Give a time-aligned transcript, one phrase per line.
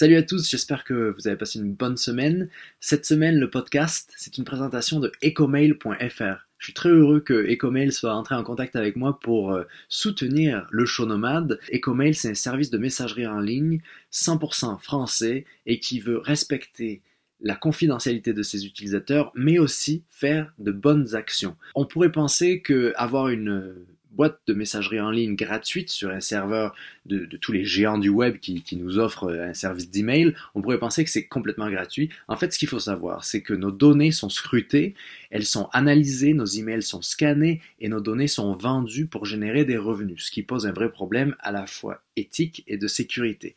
[0.00, 2.48] Salut à tous, j'espère que vous avez passé une bonne semaine.
[2.80, 6.46] Cette semaine, le podcast, c'est une présentation de ecomail.fr.
[6.56, 10.66] Je suis très heureux que Ecomail soit entré en contact avec moi pour euh, soutenir
[10.70, 11.60] le show nomade.
[11.70, 17.02] Ecomail, c'est un service de messagerie en ligne 100% français et qui veut respecter
[17.42, 21.56] la confidentialité de ses utilisateurs, mais aussi faire de bonnes actions.
[21.74, 23.74] On pourrait penser que avoir une
[24.12, 26.74] boîte de messagerie en ligne gratuite sur un serveur
[27.06, 30.78] de, tous les géants du web qui, qui nous offrent un service d'email, on pourrait
[30.78, 32.10] penser que c'est complètement gratuit.
[32.28, 34.94] En fait, ce qu'il faut savoir, c'est que nos données sont scrutées,
[35.30, 39.78] elles sont analysées, nos emails sont scannés et nos données sont vendues pour générer des
[39.78, 43.54] revenus, ce qui pose un vrai problème à la fois éthique et de sécurité.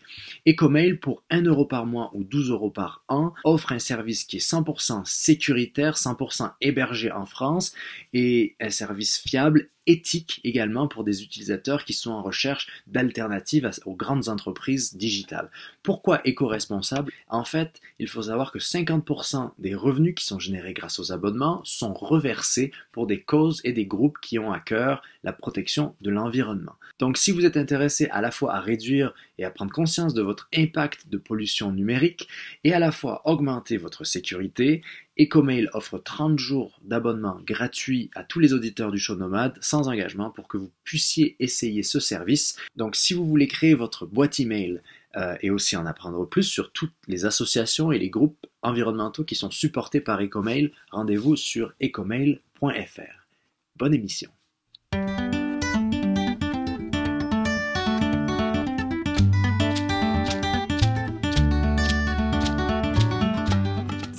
[0.48, 4.38] Ecomail, pour 1 euro par mois ou 12 euros par an, offre un service qui
[4.38, 7.74] est 100% sécuritaire, 100% hébergé en France
[8.14, 13.96] et un service fiable éthique également pour des utilisateurs qui sont en recherche d'alternatives aux
[13.96, 15.50] grandes entreprises digitales.
[15.82, 21.00] Pourquoi éco-responsable En fait, il faut savoir que 50% des revenus qui sont générés grâce
[21.00, 25.34] aux abonnements sont reversés pour des causes et des groupes qui ont à cœur la
[25.34, 26.76] protection de l'environnement.
[27.00, 30.22] Donc si vous êtes intéressé à la fois à réduire et à prendre conscience de
[30.22, 32.28] votre impact de pollution numérique
[32.64, 34.84] et à la fois augmenter votre sécurité,
[35.20, 40.30] Ecomail offre 30 jours d'abonnement gratuit à tous les auditeurs du show nomade sans engagement
[40.30, 42.58] pour que vous puissiez essayer ce service.
[42.76, 44.82] Donc si vous voulez créer votre boîte email
[45.16, 49.36] euh, et aussi en apprendre plus sur toutes les associations et les groupes environnementaux qui
[49.36, 53.28] sont supportés par Ecomail, rendez-vous sur ecomail.fr.
[53.76, 54.32] Bonne émission.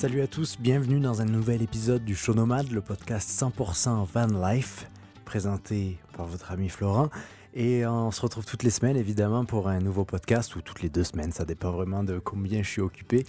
[0.05, 4.51] Salut à tous, bienvenue dans un nouvel épisode du Show Nomade, le podcast 100% Van
[4.51, 4.87] Life,
[5.25, 7.09] présenté par votre ami Florent.
[7.55, 10.91] Et on se retrouve toutes les semaines, évidemment, pour un nouveau podcast, ou toutes les
[10.91, 13.25] deux semaines, ça dépend vraiment de combien je suis occupé.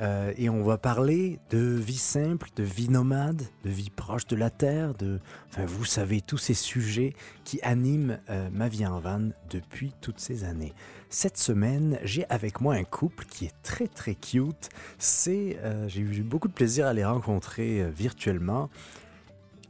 [0.00, 4.36] Euh, et on va parler de vie simple, de vie nomade, de vie proche de
[4.36, 7.14] la terre, de, enfin, vous savez, tous ces sujets
[7.44, 10.72] qui animent euh, ma vie en van depuis toutes ces années.
[11.10, 14.70] Cette semaine, j'ai avec moi un couple qui est très très cute.
[14.98, 18.70] C'est, euh, j'ai eu beaucoup de plaisir à les rencontrer virtuellement.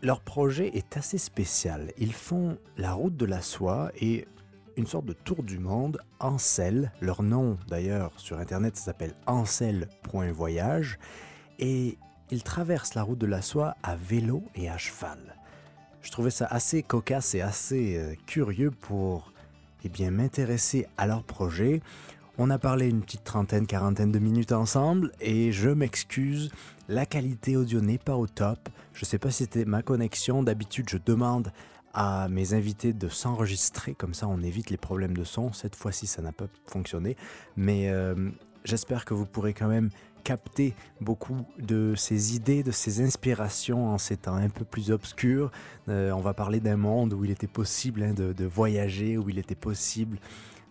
[0.03, 1.93] Leur projet est assez spécial.
[1.99, 4.27] Ils font la route de la soie et
[4.77, 6.93] une sorte de tour du monde en selle.
[7.01, 10.99] Leur nom d'ailleurs sur internet s'appelle Ancel.voyage
[11.59, 11.99] et
[12.31, 15.37] ils traversent la route de la soie à vélo et à cheval.
[16.03, 19.33] Je trouvais ça assez cocasse et assez euh, curieux pour
[19.85, 21.83] eh bien, m'intéresser à leur projet.
[22.39, 26.51] On a parlé une petite trentaine, quarantaine de minutes ensemble et je m'excuse,
[26.89, 28.69] la qualité audio n'est pas au top.
[28.95, 30.43] Je ne sais pas si c'était ma connexion.
[30.43, 31.53] D'habitude, je demande
[31.93, 35.53] à mes invités de s'enregistrer, comme ça on évite les problèmes de son.
[35.53, 37.17] Cette fois-ci, ça n'a pas fonctionné.
[37.57, 38.31] Mais euh,
[38.65, 39.91] j'espère que vous pourrez quand même
[40.23, 45.51] capter beaucoup de ces idées, de ces inspirations en ces temps un peu plus obscurs.
[45.89, 49.39] Euh, on va parler d'un monde où il était possible hein, de, voyager, où il
[49.39, 50.19] était possible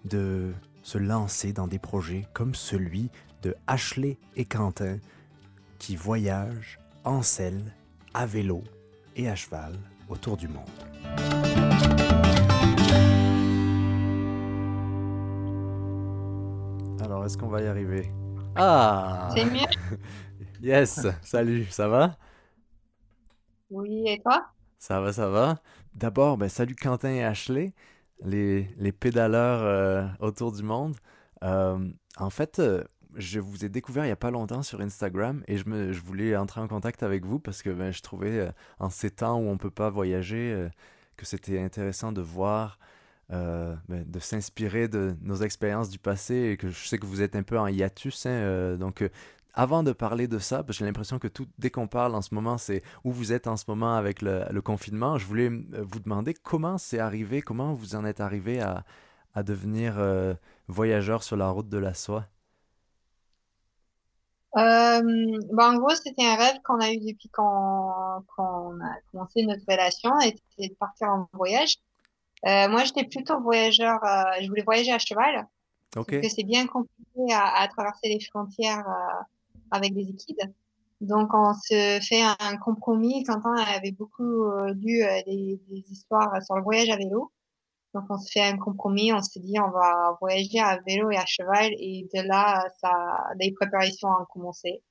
[0.06, 0.54] de
[0.84, 3.10] se lancer dans des projets comme celui
[3.42, 4.98] de Ashley et Quentin
[5.78, 7.74] qui voyagent en selle,
[8.14, 8.64] à vélo
[9.16, 9.74] et à cheval
[10.10, 10.66] autour du monde.
[17.02, 18.12] Alors, est-ce qu'on va y arriver?
[18.56, 19.66] Ah C'est mieux
[20.62, 22.18] Yes, salut, ça va?
[23.70, 24.46] Oui, et toi?
[24.78, 25.58] Ça va, ça va.
[25.94, 27.74] D'abord, ben, salut Quentin et Ashley,
[28.24, 30.96] les, les pédaleurs euh, autour du monde.
[31.44, 32.84] Euh, en fait, euh,
[33.16, 36.02] je vous ai découvert il n'y a pas longtemps sur Instagram et je, me, je
[36.02, 38.50] voulais entrer en contact avec vous parce que ben, je trouvais,
[38.80, 40.70] en ces temps où on ne peut pas voyager,
[41.18, 42.80] que c'était intéressant de voir
[43.32, 47.22] euh, ben, de s'inspirer de nos expériences du passé et que je sais que vous
[47.22, 48.26] êtes un peu en hiatus.
[48.26, 49.10] Hein, euh, donc, euh,
[49.54, 52.58] avant de parler de ça, j'ai l'impression que tout, dès qu'on parle en ce moment,
[52.58, 55.20] c'est où vous êtes en ce moment avec le, confinement.
[55.20, 58.84] Je voulais vous demander comment c'est arrivé, comment vous en êtes arrivé à,
[59.36, 59.98] à devenir
[60.68, 62.26] voyageur sur la route de la soie?
[64.56, 68.22] Ben, en gros, c'était un rêve qu'on a eu depuis qu'on a
[69.12, 71.78] commencé notre relation, c'était de partir en voyage.
[72.48, 74.04] Euh, moi, j'étais plutôt voyageur.
[74.04, 75.48] Euh, je voulais voyager à cheval.
[75.96, 76.12] Ok.
[76.12, 79.24] Parce que c'est bien compliqué à, à, traverser les frontières euh,
[79.72, 80.54] avec des équides.
[81.02, 83.24] Donc, on se fait un compromis.
[83.24, 87.32] Quentin avait beaucoup euh, lu des, des, histoires sur le voyage à vélo.
[87.94, 89.12] Donc, on se fait un compromis.
[89.14, 91.72] On se dit, on va voyager à vélo et à cheval.
[91.80, 92.92] Et de là, ça,
[93.40, 94.84] les préparations ont commencé.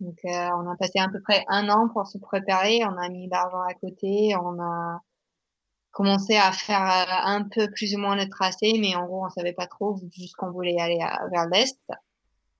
[0.00, 2.80] Donc, on a passé à peu près un an pour se préparer.
[2.84, 4.34] On a mis l'argent à côté.
[4.36, 5.00] On a
[5.90, 6.82] commencé à faire
[7.24, 10.36] un peu plus ou moins le tracé, mais en gros, on savait pas trop, juste
[10.36, 10.98] qu'on voulait aller
[11.32, 11.80] vers l'est.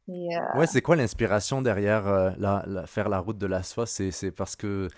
[0.08, 2.34] Ouais, c'est quoi l'inspiration derrière
[2.86, 3.86] faire la route de la soie?
[3.86, 4.88] C'est parce que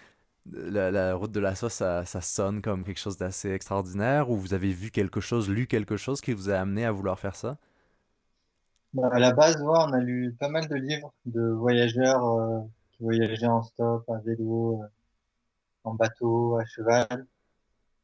[0.53, 4.73] la, route de la soie, ça, sonne comme quelque chose d'assez extraordinaire ou vous avez
[4.73, 7.57] vu quelque chose, lu quelque chose qui vous a amené à vouloir faire ça?
[9.03, 12.61] À la base, on a lu pas mal de livres de voyageurs euh,
[12.93, 14.87] qui voyageaient en stop, à vélo, euh,
[15.85, 17.27] en bateau, à cheval.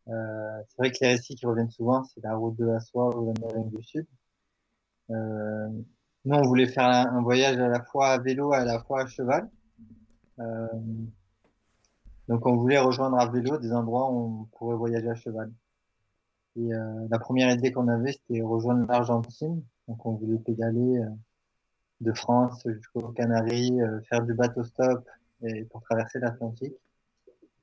[0.08, 3.17] Euh, c'est vrai que les récits qui reviennent souvent, c'est la route de la soie
[3.17, 4.06] ou l'Amérique du Sud.
[5.11, 5.69] Euh,
[6.25, 9.06] nous, on voulait faire un, voyage à la fois à vélo, à la fois à
[9.06, 9.49] cheval.
[12.29, 15.53] Donc on voulait rejoindre à vélo des endroits où on pourrait voyager à cheval.
[16.56, 19.62] Et euh, la première idée qu'on avait, c'était rejoindre l'Argentine.
[19.88, 21.09] Donc on voulait pédaler euh,
[22.00, 25.06] de France jusqu'aux Canaries, euh, faire du bateau stop
[25.43, 26.75] et pour traverser l'Atlantique.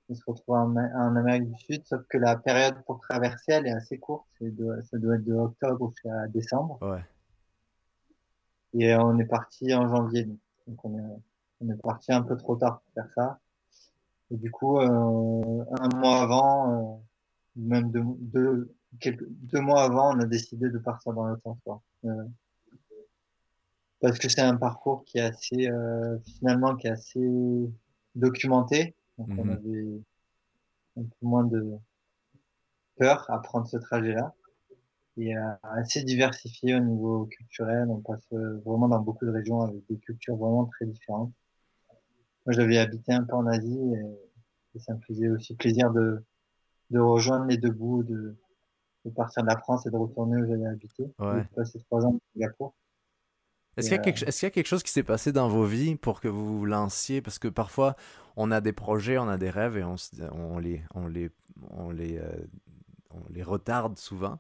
[0.10, 3.68] Et se retrouver en, en, Amérique du Sud, sauf que la période pour traverser, elle
[3.68, 4.28] est assez courte.
[4.42, 6.78] De, ça doit être de octobre jusqu'à décembre.
[6.82, 7.04] Ouais.
[8.74, 10.28] Et on est parti en janvier.
[10.68, 11.22] Donc on est,
[11.62, 13.40] on est parti un peu trop tard pour faire ça.
[14.32, 16.98] Et du coup, euh, un mois avant, euh,
[17.58, 21.82] même deux, deux, quelques, deux mois avant, on a décidé de partir dans le transport.
[22.06, 22.24] Euh,
[24.00, 27.70] parce que c'est un parcours qui est assez, euh, finalement, qui est assez
[28.16, 28.96] documenté.
[29.18, 29.50] Donc, on mhm.
[29.52, 30.02] avait
[30.98, 31.78] un peu moins de
[32.96, 34.34] peur à prendre ce trajet-là.
[35.18, 37.90] Et assez diversifié au niveau culturel.
[37.90, 38.26] On passe
[38.66, 41.34] vraiment dans beaucoup de régions avec des cultures vraiment très différentes.
[42.52, 43.80] Moi, j'avais habité un peu en Asie
[44.76, 46.22] et, ça me faisait aussi plaisir de,
[46.90, 48.36] de rejoindre les deux bouts, de,
[49.06, 51.04] de partir de la France et de retourner où j'avais habité.
[51.18, 51.44] Ouais.
[51.44, 52.74] J'ai passé trois ans à Singapour.
[53.78, 55.96] Est-ce qu'il y, euh, est y, a quelque chose qui s'est passé dans vos vies
[55.96, 57.22] pour que vous vous lanciez?
[57.22, 57.96] Parce que parfois,
[58.36, 59.96] on a des projets, on a des rêves et on,
[60.34, 61.30] on les, on les,
[61.70, 62.32] on les, euh,
[63.12, 64.40] on les retarde souvent.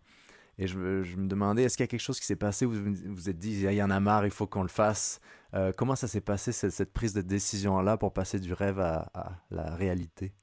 [0.57, 2.93] Et je, me demandais, est-ce qu'il y a quelque chose qui s'est passé où vous
[3.05, 5.21] vous êtes dit, il y en a marre, il faut qu'on le fasse?
[5.53, 9.09] Euh, Comment ça s'est passé, cette, prise de décision-là, pour passer du rêve à,
[9.49, 10.33] la réalité?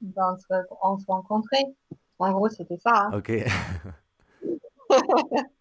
[0.00, 0.36] Ben,
[0.82, 1.64] on, se, rencontrait.
[2.18, 3.06] En gros, c'était ça.
[3.06, 3.18] Hein.
[3.18, 3.32] Ok.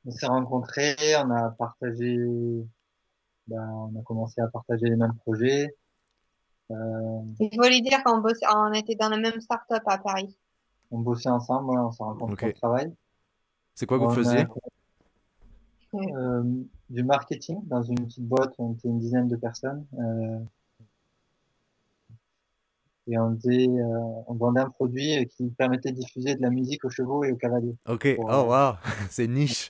[0.05, 2.17] on s'est rencontrés, on a partagé,
[3.47, 5.73] ben, on a commencé à partager les mêmes projets.
[6.71, 7.21] Euh...
[7.39, 10.37] Il faut lui dire qu'on on était dans la même start-up à Paris.
[10.91, 12.93] On bossait ensemble, on s'est rencontrés au travail.
[13.73, 14.45] C'est quoi que vous faisiez?
[15.93, 16.43] Euh,
[16.89, 19.85] Du marketing dans une petite boîte, on était une dizaine de personnes.
[19.99, 20.39] Euh,
[23.07, 26.85] et on, faisait, euh, on vendait un produit qui permettait de diffuser de la musique
[26.85, 27.75] aux chevaux et aux cavaliers.
[27.87, 28.73] Ok, oh wow,
[29.09, 29.69] c'est niche.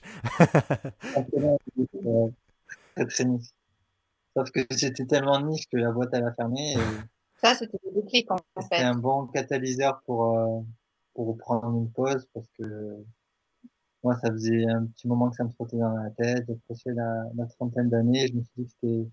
[2.94, 3.50] très très niche.
[4.36, 6.74] Sauf que c'était tellement niche que la boîte elle a fermé.
[6.74, 6.78] Et...
[7.40, 8.62] Ça, c'était le déclic en fait.
[8.62, 10.64] C'était un bon catalyseur pour,
[11.14, 13.04] pour prendre une pause parce que
[14.04, 16.46] moi, ça faisait un petit moment que ça me trottait dans la tête.
[16.70, 18.28] J'ai la, la, trentaine d'années.
[18.28, 19.08] Je me suis dit que c'était,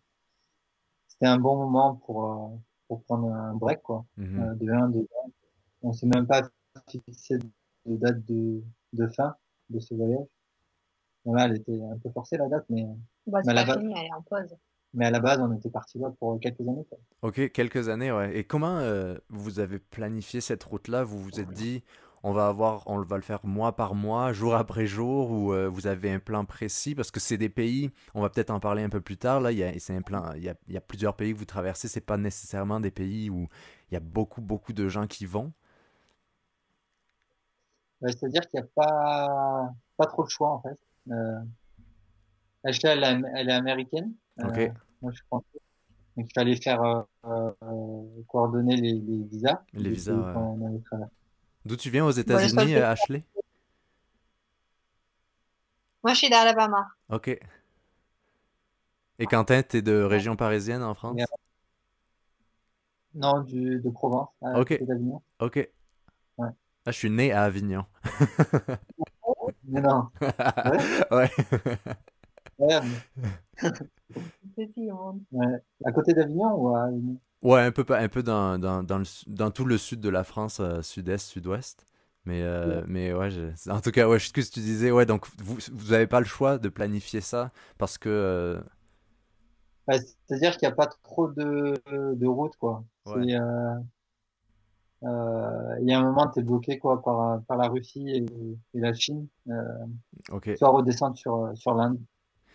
[1.08, 2.58] c'était un bon moment pour, euh,
[2.90, 4.06] pour prendre un break, quoi.
[4.18, 4.42] Mm -hmm.
[4.42, 5.08] euh, de un, de deux.
[5.82, 6.42] On s'est même pas
[6.90, 7.38] fixé
[7.86, 8.62] de date de,
[8.94, 9.36] de fin
[9.70, 10.28] de ce voyage.
[11.24, 12.86] Bon, là, elle était un peu forcée, la date, mais,
[13.28, 14.56] bah, mais, à la base, fini, elle est en pause.
[14.94, 16.86] mais à la base, on était parti là pour quelques années.
[16.90, 16.98] Quoi.
[17.22, 18.38] Ok, quelques années, ouais.
[18.38, 21.04] Et comment euh, vous avez planifié cette route-là?
[21.04, 21.84] Vous vous êtes dit,
[22.24, 25.68] on va avoir, on va le faire mois par mois, jour après jour, ou euh,
[25.68, 28.84] vous avez un plan précis Parce que c'est des pays, on va peut-être en parler
[28.84, 29.42] un peu plus tard.
[29.42, 31.34] Là, il y a, c'est un plan, il y a, il y a plusieurs pays
[31.34, 31.88] que vous traversez.
[31.88, 33.48] C'est pas nécessairement des pays où
[33.90, 35.52] il y a beaucoup, beaucoup de gens qui vont.
[38.02, 40.80] C'est-à-dire qu'il n'y a pas, pas trop de choix en fait.
[41.12, 41.40] Euh,
[42.64, 44.14] elle, elle, est américaine.
[44.40, 44.72] Euh, ok.
[45.02, 45.22] moi, je.
[46.18, 49.62] Donc, il fallait faire euh, euh, coordonner les, les, visas.
[49.74, 50.14] Les visas.
[50.14, 51.06] Ouais.
[51.66, 53.24] D'où tu viens aux États-Unis, euh, Ashley?
[56.04, 56.88] Moi, je suis d'Alabama.
[57.10, 57.40] Ok.
[59.20, 61.22] Et Quentin, tu es de région parisienne en France?
[63.14, 64.30] Non, du, de Provence.
[64.42, 64.80] ok.
[65.40, 65.70] Ok.
[66.38, 66.50] Ouais.
[66.86, 67.86] Ah, je suis né à Avignon.
[69.66, 70.10] mais non.
[71.12, 71.30] ouais.
[72.58, 72.80] ouais.
[75.32, 75.62] ouais.
[75.86, 77.20] À côté d'Avignon ou à Avignon?
[77.42, 80.24] Ouais, un peu, un peu dans, dans, dans, le, dans tout le sud de la
[80.24, 81.86] France, euh, sud-est, sud-ouest.
[82.24, 85.26] Mais, euh, mais ouais, je, en tout cas, ouais, ce que tu disais, ouais, donc
[85.40, 88.10] vous vous avez pas le choix de planifier ça parce que.
[88.10, 88.62] Euh...
[90.28, 92.84] C'est-à-dire qu'il n'y a pas trop de, de route, quoi.
[93.08, 93.36] Ouais.
[95.04, 98.26] Euh, il y a un moment, tu es bloqué quoi, par, par la Russie et,
[98.76, 99.28] et la Chine.
[100.30, 100.56] okay.
[100.58, 102.00] Soit redescendre sur, sur l'Inde.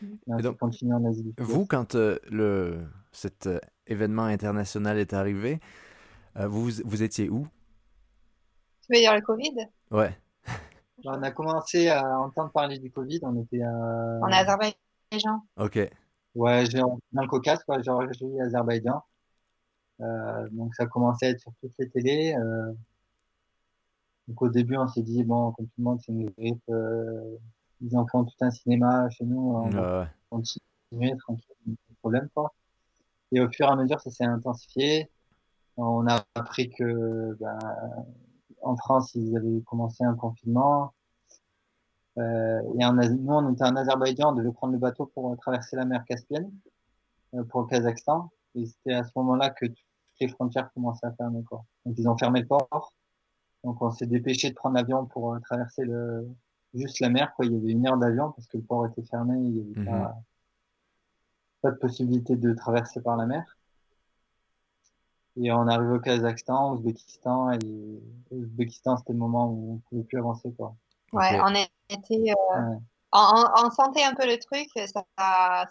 [0.02, 1.34] Et donc, continuer en Asie.
[1.38, 3.48] Vous, quand le, cet
[3.86, 5.60] événement international est arrivé.
[6.36, 7.46] Euh, vous, vous étiez où?
[8.82, 9.54] Tu veux dire le Covid?
[9.90, 10.16] Ouais.
[11.04, 13.70] On a commencé à entendre parler du Covid, on était à...
[14.22, 15.42] En Azerbaïdjan.
[15.56, 15.78] Ok.
[16.34, 19.02] Ouais, j'ai- dans le Caucase, quoi, Géorgie, Azerbaïdjan.
[20.00, 22.34] Euh, donc ça commençait à être sur toutes les télés.
[22.38, 22.72] Euh,
[24.28, 26.62] donc au début, on s'est dit, bon, comme tout le monde, c'est une grippe.
[27.80, 32.28] Ils en font tout un cinéma chez nous, on va continuer tranquille, pas de problème,
[32.34, 32.52] quoi.
[33.32, 35.10] Et au fur et à mesure, ça s'est intensifié.
[35.76, 37.58] On a appris que, ben,
[38.62, 40.92] en France, ils avaient commencé un confinement.
[42.18, 45.36] Euh, et en, nous, on était en Azerbaïdjan, on devait prendre le bateau pour euh,
[45.36, 46.50] traverser la mer Caspienne,
[47.34, 48.30] euh, pour le Kazakhstan.
[48.54, 49.76] Et c'était à ce moment-là que toutes
[50.20, 51.64] les frontières commençaient à fermer, quoi.
[51.84, 52.94] Donc, ils ont fermé le port.
[53.64, 56.26] Donc, on s'est dépêché de prendre l'avion pour euh, traverser le,
[56.76, 57.44] juste la mer, quoi.
[57.46, 59.80] Il y avait une heure d'avion parce que le port était fermé, il y avait
[59.80, 59.84] Mhm.
[59.84, 60.16] pas,
[61.62, 63.56] pas de possibilité de traverser par la mer.
[65.38, 67.58] Et on arrive au Kazakhstan, au Ouzbékistan, et
[68.30, 70.74] l'Ouzbékistan, c'était le moment où on pouvait plus avancer, quoi.
[71.12, 71.46] Ouais, Ok.
[71.46, 71.54] on
[71.94, 72.78] était, euh, Ouais.
[73.12, 75.04] on, on- on sentait un peu le truc, ça,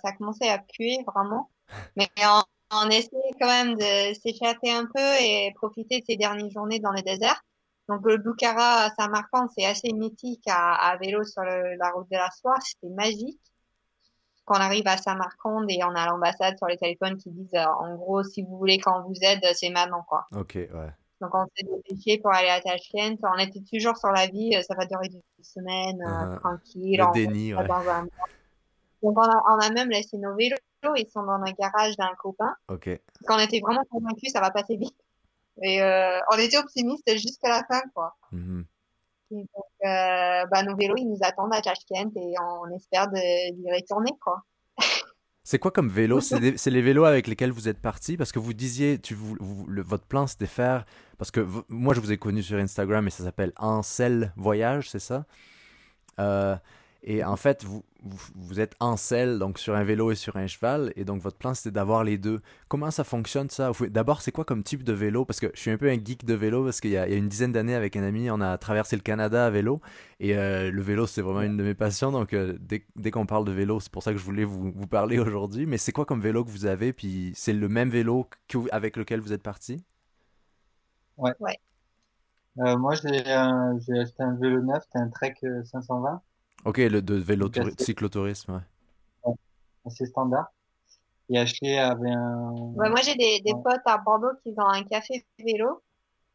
[0.01, 1.49] ça commençait à puer vraiment,
[1.97, 6.49] mais on, on essayait quand même de s'échapper un peu et profiter de ces dernières
[6.51, 7.43] journées dans le désert.
[7.87, 12.09] Donc le Bukhara à Samarkand, c'est assez mythique à, à vélo sur le- la route
[12.09, 13.39] de la soie, c'était magique.
[14.45, 17.65] Quand on arrive à Samarkand et on a l'ambassade sur les téléphones qui disent euh,
[17.79, 20.25] en gros si vous voulez qu'on vous aide, c'est maintenant quoi.
[20.35, 20.89] Ok, ouais.
[21.21, 23.17] Donc on s'est dépêché pour aller à Tashkent.
[23.23, 26.39] On était toujours sur la vie, euh, ça va durer une semaine, euh, Uh-huh.
[26.39, 26.97] tranquille.
[26.99, 27.67] Le on déni, va ouais.
[27.67, 28.03] dans un...
[29.01, 30.57] Donc on a, on a même laissé nos vélos,
[30.95, 32.53] ils sont dans le garage d'un copain.
[32.67, 32.89] Ok.
[33.19, 34.95] Parce qu'on était vraiment convaincus, ça va passer vite.
[35.61, 38.15] Et euh, on était optimistes jusqu'à la fin, quoi.
[38.31, 38.65] Mhm.
[39.31, 43.71] Et donc, euh, bah, nos vélos, ils nous attendent à Tashkent et on espère d'y
[43.71, 44.43] retourner, quoi.
[45.47, 46.21] C'est quoi comme vélo?
[46.21, 48.17] C'est les vélos avec lesquels vous êtes partis?
[48.17, 50.85] Parce que vous disiez, tu, vous, vous- le- votre plan c'était faire.
[51.19, 54.97] Parce que moi je vous ai connu sur Instagram et ça s'appelle Ancel Voyage, c'est
[54.99, 55.25] ça?
[56.19, 56.55] Euh,
[57.05, 60.35] et en fait, vous, vous, vous êtes en selle, donc sur un vélo et sur
[60.37, 62.41] un cheval, et donc votre plan c'était d'avoir les deux.
[62.67, 63.71] Comment ça fonctionne ça?
[63.89, 65.23] D'abord, c'est quoi comme type de vélo?
[65.23, 67.13] Parce que je suis un peu un geek de vélo, parce qu'il y a, il
[67.13, 69.81] y a une dizaine d'années avec un ami, on a traversé le Canada à vélo,
[70.19, 73.27] et euh, le vélo c'est vraiment une de mes passions, donc euh, dès, dès qu'on
[73.27, 75.65] parle de vélo, c'est pour ça que je voulais vous, vous parler aujourd'hui.
[75.67, 76.91] Mais c'est quoi comme vélo que vous avez?
[76.93, 79.83] Puis c'est le même vélo que avec lequel vous êtes parti?
[82.59, 83.19] Euh, moi, j'ai
[83.99, 86.21] acheté un vélo neuf, c'était un Trek euh, 520,
[86.65, 87.23] Ok, le de
[87.77, 88.61] cyclotourisme,
[89.25, 89.33] ouais.
[89.85, 90.47] assez standard.
[91.29, 92.51] Et Ashley avait un...
[92.75, 93.61] Ouais, moi, j'ai des, des Ouais.
[93.63, 95.81] potes à Bordeaux qui ont un café vélo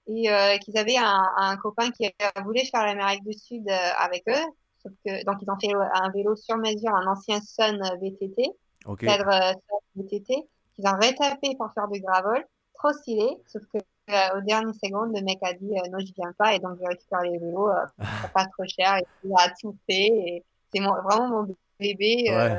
[0.07, 2.11] et euh, qu'ils avaient un, un copain qui
[2.45, 4.45] voulait faire l'Amérique du Sud euh, avec eux.
[4.83, 8.51] Sauf que, donc, ils ont fait un vélo sur mesure, un ancien Sun VTT,
[8.87, 9.01] Ok.
[9.01, 12.45] cadre euh, Sun VTT, qu'ils ont retapé pour faire du gravel.
[12.75, 13.37] Trop stylé.
[13.47, 13.79] Sauf que
[14.13, 16.79] euh, au dernier seconde, le mec a dit euh, non, je viens pas et donc
[16.81, 17.87] j'ai récupéré les vélos, euh,
[18.23, 22.25] c'est pas trop cher et il a tout fait et c'est mon, vraiment mon bébé.
[22.29, 22.53] Ouais.
[22.53, 22.59] Euh,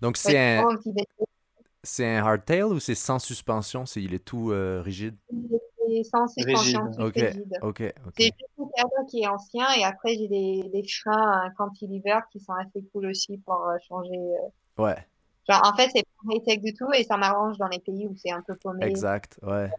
[0.00, 1.08] Donc ouais, c'est c'est un, vraiment un petit bébé.
[1.82, 3.86] c'est un hardtail ou c'est sans suspension?
[3.86, 5.16] C'est, il est tout euh, rigide?
[5.86, 6.96] C'est sans suspension, Rigide.
[6.96, 7.58] tout rigide.
[7.62, 8.14] ok, ok.
[8.18, 12.18] C'est juste le cadre qui est ancien et après j'ai des, des freins euh, cantilever
[12.32, 14.16] qui sont assez cool aussi pour euh, changer.
[14.16, 14.82] euh.
[14.82, 14.96] Ouais,
[15.48, 18.14] Genre en fait c'est pas high-tech du tout et ça m'arrange dans les pays où
[18.16, 18.86] c'est un peu paumé.
[18.86, 19.70] exact, ouais.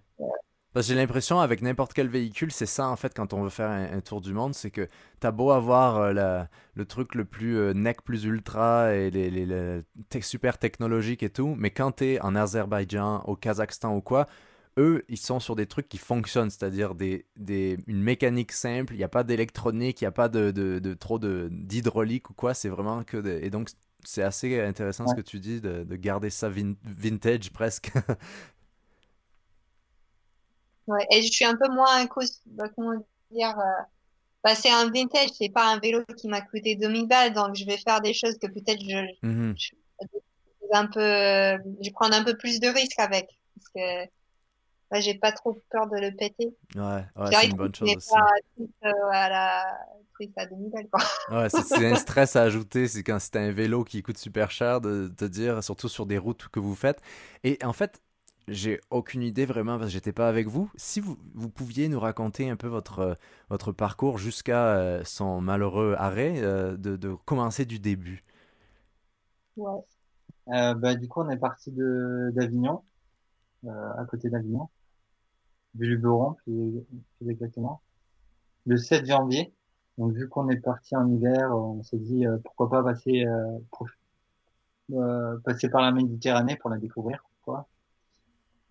[0.75, 3.49] Parce que j'ai l'impression avec n'importe quel véhicule, c'est ça en fait quand on veut
[3.49, 4.89] faire un, un tour du monde, c'est que
[5.21, 9.31] t'as beau avoir euh, la- le truc le plus euh, nec plus ultra et les,
[9.31, 14.01] les- les te- super technologique et tout, mais quand t'es en Azerbaïdjan, au Kazakhstan ou
[14.01, 14.27] quoi,
[14.77, 18.97] eux ils sont sur des trucs qui fonctionnent, c'est-à-dire des, des, une mécanique simple, il
[18.97, 22.33] n'y a pas d'électronique, il n'y a pas de, de, de trop de d'hydraulique ou
[22.33, 23.69] quoi, c'est vraiment que de- et donc
[24.03, 27.91] c'est assez intéressant ce que tu dis de, de garder ça vin- vintage presque.
[30.87, 31.05] Ouais.
[31.11, 32.93] Et je suis un peu moins cause, bah, comment
[33.31, 33.83] dire, euh,
[34.43, 37.65] bah, c'est un vintage, c'est pas un vélo qui m'a coûté 2000 balles donc je
[37.65, 39.55] vais faire des choses que peut-être je, Mhm.
[39.57, 39.69] je
[40.73, 44.09] un peu, euh, je vais prendre un peu plus de risques avec parce que
[44.91, 46.53] bah, j'ai pas trop peur de le péter.
[46.75, 48.09] Ouais, ouais, C'est une bonne chose aussi.
[48.09, 48.27] pas
[48.57, 49.77] tout euh, à la
[50.37, 51.01] à 2000 balles quoi.
[51.29, 54.49] Ouais, c'est c'est un stress à ajouter, c'est quand c'est un vélo qui coûte super
[54.51, 57.01] cher de te dire, surtout sur des routes que vous faites.
[57.43, 58.01] Et en fait,
[58.47, 60.71] j'ai aucune idée vraiment parce que j'étais pas avec vous.
[60.75, 63.15] Si vous, vous pouviez nous raconter un peu votre, euh,
[63.49, 68.23] votre parcours jusqu'à euh, son malheureux arrêt, euh, de, de commencer du début.
[69.57, 69.81] Ouais.
[70.49, 72.83] Euh, bah, du coup, on est parti de d'Avignon,
[73.65, 74.69] euh, à côté d'Avignon,
[75.75, 76.85] du Luberon, plus,
[77.19, 77.81] plus exactement,
[78.67, 79.53] le 7 janvier.
[79.97, 83.59] Donc, vu qu'on est parti en hiver, on s'est dit euh, pourquoi pas passer euh,
[84.91, 87.24] euh, passer par la Méditerranée pour la découvrir,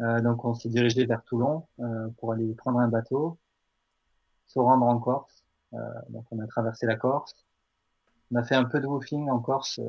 [0.00, 3.38] donc, on s'est dirigé vers Toulon euh, pour aller prendre un bateau,
[4.46, 5.44] se rendre en Corse,
[6.10, 7.34] donc on a traversé la Corse.
[8.30, 9.80] On a fait un peu de woofing en Corse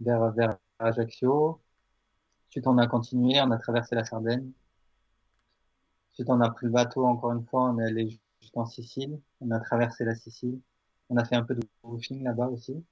[0.00, 1.60] vers, vers Ajaccio.
[2.48, 4.50] Ensuite, on a continué, on a traversé la Sardaigne.
[6.12, 9.20] Ensuite, on a pris le bateau, encore une fois, on est allé jusqu'en Sicile.
[9.40, 10.60] On a traversé la Sicile.
[11.10, 12.84] On a fait un peu de woofing là-bas aussi.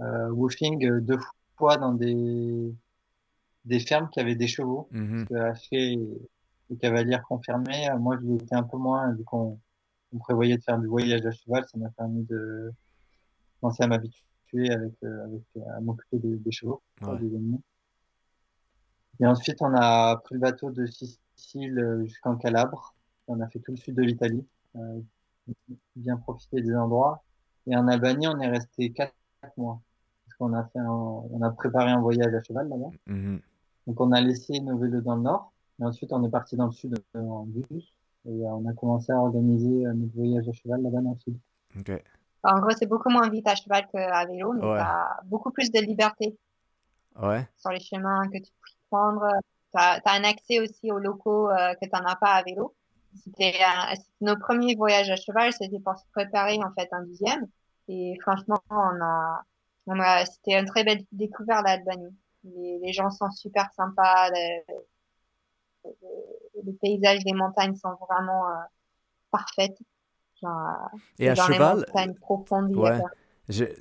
[0.00, 1.18] Euh, woofing euh, deux
[1.56, 2.74] fois dans des,
[3.64, 4.88] des fermes qui avaient des chevaux.
[4.92, 5.26] Mhm.
[5.28, 9.58] Parce que les cavaliers confirmés, euh, moi, je l'étais un peu moins, vu qu'on
[10.14, 12.72] on prévoyait de faire du voyage à cheval, ça m'a permis de
[13.60, 15.42] commencer à m'habituer avec, euh, avec
[15.74, 17.18] à m'occuper des, des chevaux, Ouais.
[17.18, 17.62] des animaux.
[19.20, 22.94] Et ensuite, on a pris le bateau de Sicile euh, jusqu'en Calabre.
[23.28, 24.44] On a fait tout le sud de l'Italie,
[24.76, 25.00] euh,
[25.96, 27.22] bien profité des endroits.
[27.66, 29.14] Et en Albanie, on est resté quatre
[29.56, 29.80] mois.
[30.26, 32.90] Parce qu'on a fait un- on a préparé un voyage à cheval là-bas.
[33.86, 35.52] Donc, on a laissé nos vélos dans le nord.
[35.80, 37.92] Et ensuite, on est parti dans le sud euh, en bus.
[38.24, 41.18] Et euh, on a commencé à organiser euh, notre voyage à cheval là-bas dans le
[41.18, 41.36] sud.
[41.78, 42.02] Ok.
[42.44, 44.78] En gros, c'est beaucoup moins vite à cheval qu'à vélo, mais Ouais.
[44.78, 46.36] t'as beaucoup plus de liberté
[47.20, 47.48] Ouais.
[47.56, 49.28] sur les chemins que tu peux prendre.
[49.72, 52.74] T'as, t'as un accès aussi aux locaux euh, que t'en as pas à vélo.
[53.22, 53.54] C'était,
[54.20, 57.46] nos premiers voyages à cheval, c'était pour se préparer en fait un deuxième.
[57.88, 59.42] Et franchement, on a,
[59.86, 62.14] on a, c'était une très belle découverte l'Albanie.
[62.44, 64.62] Les, les gens sont super sympas, le,
[65.84, 68.62] le- le paysage des montagnes sont vraiment euh,
[69.30, 69.78] parfaites.
[70.42, 73.00] Genre, Et à dans les cheval, montagnes profondes, ouais.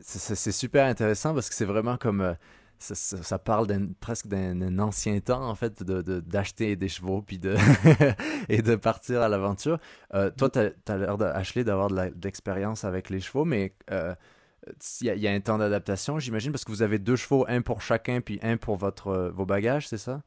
[0.02, 2.22] C'est super intéressant parce que c'est vraiment comme.
[2.22, 2.34] euh,
[2.80, 3.68] ça, ça- ça parle
[4.00, 7.56] presque d'un ancien temps, en fait, d'acheter de, d'acheter des chevaux puis de,
[8.50, 9.78] et de partir à l'aventure.
[10.16, 13.76] Euh, toi, tu as, l'air, de, Ashley, d'avoir de de l'expérience avec les chevaux, mais
[13.92, 14.16] euh,
[15.02, 17.16] il y, a- il y a un temps d'adaptation, j'imagine, parce que vous avez deux
[17.16, 20.22] chevaux, un pour chacun puis un pour votre, euh, vos bagages, c'est ça?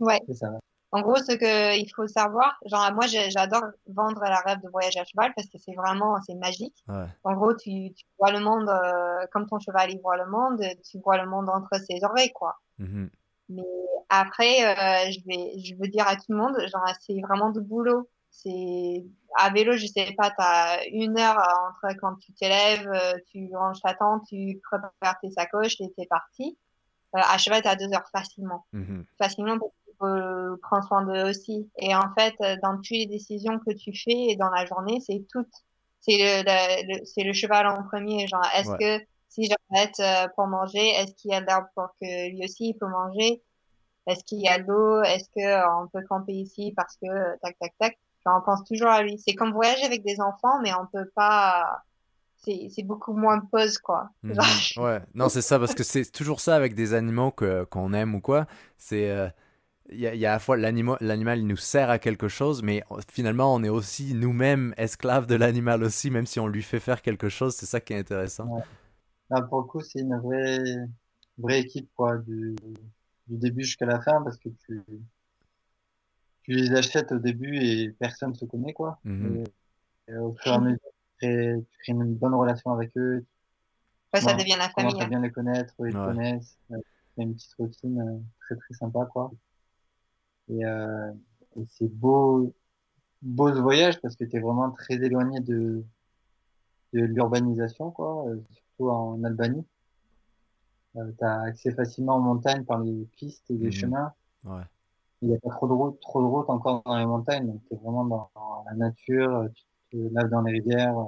[0.00, 0.20] Ouais.
[0.28, 0.48] C'est ça.
[0.94, 4.94] En gros, ce que il faut savoir, genre moi j'adore vendre la rêve de voyage
[4.98, 6.84] à cheval parce que c'est vraiment c'est magique.
[6.86, 7.06] Ouais.
[7.24, 10.60] En gros, tu, tu vois le monde euh, comme ton cheval il voit le monde,
[10.84, 12.56] tu vois le monde entre ses oreilles quoi.
[12.78, 13.08] Mhm.
[13.48, 13.62] Mais
[14.10, 17.62] après, euh, je vais je veux dire à tout le monde, genre c'est vraiment du
[17.62, 18.10] boulot.
[18.32, 19.04] C'est
[19.36, 23.80] à vélo, je sais pas, t'as une heure entre quand tu t'élèves, euh, tu ranges
[23.82, 26.58] ta tente, tu prépares tes sacoches et t'es parti.
[27.16, 29.06] Euh, à cheval, t'as deux heures facilement Mhm.
[29.18, 31.70] facilement parce qu'il faut prendre soin d'eux aussi.
[31.78, 35.24] Et en fait, euh, dans toutes les décisions que tu fais dans la journée, c'est
[35.32, 35.46] tout,
[36.00, 38.26] c'est le, le- le- c'est le cheval en premier.
[38.28, 39.00] Genre, est-ce Ouais.
[39.00, 42.44] que si j'arrête euh, pour manger, est-ce qu'il y a de l'herbe pour que lui
[42.44, 43.42] aussi il peut manger?
[44.06, 45.02] Est-ce qu'il y a de l'eau?
[45.02, 47.98] Est-ce que euh, on peut camper ici parce que euh, tac tac tac?
[48.26, 49.18] Genre, on pense toujours à lui.
[49.18, 51.82] C'est comme voyager avec des enfants, mais on peut pas.
[52.44, 54.10] C'est beaucoup moins de pause quoi.
[54.22, 54.36] Mhm.
[54.78, 58.14] Ouais, non, c'est ça, parce que c'est toujours ça avec des animaux que, qu'on aime
[58.14, 58.46] ou quoi.
[58.78, 59.10] C'est.
[59.10, 59.28] euh,
[59.90, 61.98] Il y, a, il y a à la fois l'animal, l'animal, il nous sert à
[61.98, 66.46] quelque chose, mais finalement, on est aussi nous-mêmes esclaves de l'animal aussi, même si on
[66.46, 67.54] lui fait faire quelque chose.
[67.54, 68.46] C'est ça qui est intéressant.
[68.46, 68.62] Ouais.
[69.30, 70.58] Là, pour le coup, c'est une vraie,
[71.38, 72.56] vraie équipe, quoi, du,
[73.26, 74.82] du début jusqu'à la fin, parce que tu,
[76.42, 78.98] tu les achètes au début et personne se connaît, quoi.
[79.04, 79.44] Mhm.
[80.08, 82.96] Et, et au fur et à mesure, tu crées, tu crées une bonne relation avec
[82.96, 83.24] eux,
[84.14, 85.00] ouais, ça devient la tu famille.
[85.00, 85.08] hein.
[85.08, 86.76] bien les connaître, ils te connaissent, euh,
[87.16, 89.30] il y a une petite routine euh, très, très sympa, quoi.
[90.48, 91.12] Et, euh,
[91.56, 92.52] et c'est beau,
[93.22, 95.84] beau ce voyage parce que tu es vraiment très éloigné de,
[96.92, 99.64] de l'urbanisation, quoi, euh, surtout en Albanie.
[100.96, 103.72] Euh, tu as accès facilement en montagne par les pistes et les Mhm.
[103.72, 104.12] chemins.
[104.44, 104.62] Ouais.
[105.22, 107.62] Il n'y a pas trop de routes, trop de routes encore dans les montagnes, donc
[107.68, 109.48] tu es vraiment dans, dans la nature, euh,
[109.90, 110.98] tu te laves dans les rivières.
[110.98, 111.04] euh.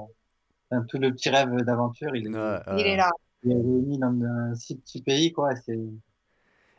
[0.73, 3.11] Enfin, tout le petit rêve d'aventure, il, est- Ouais, Il est là.
[3.45, 5.55] il est réuni dans un si petit pays, quoi.
[5.57, 5.79] C'est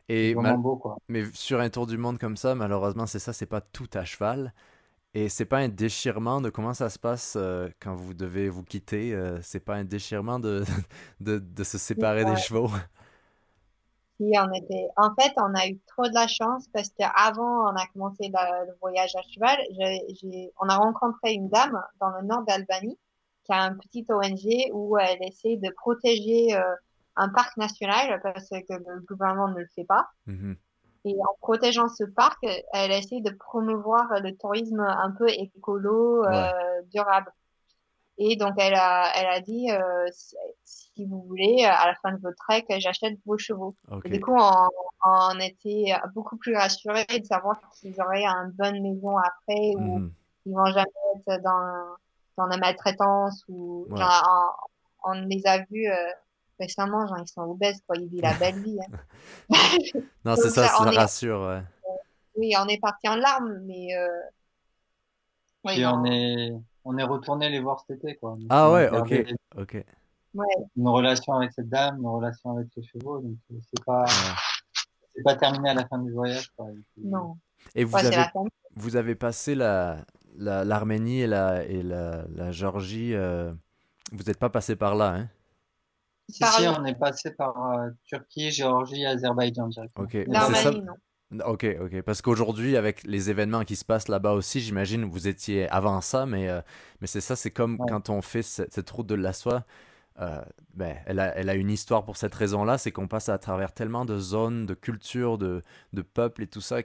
[0.10, 0.98] Et vraiment mal- beau, quoi.
[1.10, 4.06] Mais sur un tour du monde comme ça, malheureusement, c'est ça, c'est pas tout à
[4.06, 4.54] cheval.
[5.16, 8.64] Et c'est pas un déchirement de comment ça se passe euh, quand vous devez vous
[8.64, 9.14] quitter.
[9.16, 10.64] euh, c'est pas un déchirement de,
[11.22, 12.70] de, de se séparer des chevaux?
[14.18, 17.76] Si, on était, en fait, on a eu trop de la chance parce qu'avant, on
[17.76, 19.58] a commencé le, le voyage à cheval.
[20.22, 22.98] J'ai, on a rencontré une dame dans le nord d'Albanie
[23.44, 26.76] qui a un petit ONG où elle essaie de protéger euh,
[27.16, 30.08] un parc national parce que le gouvernement ne le fait pas.
[30.26, 30.58] Mhm.
[31.06, 36.52] Et en protégeant ce parc, elle essaie de promouvoir le tourisme un peu écolo, euh,
[36.92, 37.32] durable.
[38.18, 40.08] Et donc elle a, elle a dit, euh,
[40.64, 43.76] si si vous voulez, à la fin de votre trek, j'achète vos chevaux.
[44.06, 44.68] Et du coup, on,
[45.06, 50.12] on était beaucoup plus rassurés de savoir qu'ils auraient une bonne maison après ou Mhm.
[50.46, 50.86] ils vont jamais
[51.28, 51.96] être dans,
[52.38, 53.98] dans la maltraitance ou Ouais.
[54.00, 54.70] genre,
[55.04, 55.96] on, on les a vus euh,
[56.60, 58.80] récemment, genre ils sont obèses quoi, ils vivent la belle vie.
[58.82, 58.98] hein.
[60.26, 61.42] Non, c'est ça, ça, ça on est- rassure.
[61.42, 61.62] ouais.
[62.38, 64.08] Oui, on est parti en larmes, mais euh,
[65.66, 66.52] oui, on est,
[66.84, 68.32] on est retourné les voir cet été, quoi.
[68.32, 69.14] Donc, Ah ouais, ok,
[69.58, 69.86] ok.
[70.36, 70.46] Ouais.
[70.76, 74.36] Une relation avec cette dame, une relation avec les chevaux, donc euh, c'est pas, Ouais.
[75.16, 76.68] c'est pas terminé à la fin du voyage, quoi.
[77.04, 77.38] Non.
[77.74, 78.26] Et vous Ouais, avez,
[78.76, 80.06] vous avez passé la,
[80.38, 83.14] la- l'Arménie et la, et la, la Géorgie.
[83.14, 83.52] euh,
[84.12, 85.30] vous n'êtes pas passé par là, hein?
[86.30, 86.76] Si, Par si, là.
[86.80, 90.06] on est passé par euh, Turquie, Géorgie, Azerbaïdjan directement.
[90.06, 90.12] Ok.
[90.14, 90.72] C'est ça?
[90.72, 91.46] L'Arménie, non.
[91.46, 92.02] Ok, ok.
[92.02, 96.26] Parce qu'aujourd'hui, avec les événements qui se passent là-bas aussi, j'imagine vous étiez avant ça,
[96.26, 96.62] mais, euh,
[97.02, 97.86] mais c'est ça, c'est comme Ouais.
[97.90, 99.64] quand on fait cette, cette route de la soie.
[100.20, 100.42] Euh,
[100.74, 103.74] ben, elle a, elle a une histoire pour cette raison-là, c'est qu'on passe à travers
[103.74, 105.62] tellement de zones, de cultures, de,
[105.94, 106.82] de peuples et tout ça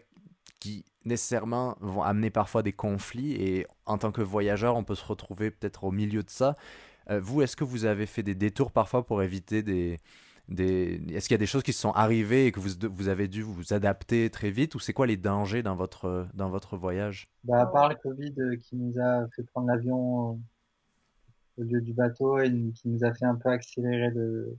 [0.59, 3.33] qui nécessairement vont amener parfois des conflits.
[3.33, 6.57] Et en tant que voyageur, on peut se retrouver peut-être au milieu de ça.
[7.11, 9.99] Euh, vous, est-ce que vous avez fait des détours parfois pour éviter des,
[10.49, 11.01] des...
[11.09, 13.27] Est-ce qu'il y a des choses qui se sont arrivées et que vous, vous avez
[13.27, 17.29] dû vous adapter très vite ou c'est quoi les dangers dans votre, dans votre voyage?
[17.45, 20.37] Bah, à part le Covid euh, qui nous a fait prendre l'avion euh,
[21.61, 24.57] au lieu du bateau et qui nous a fait un peu accélérer le,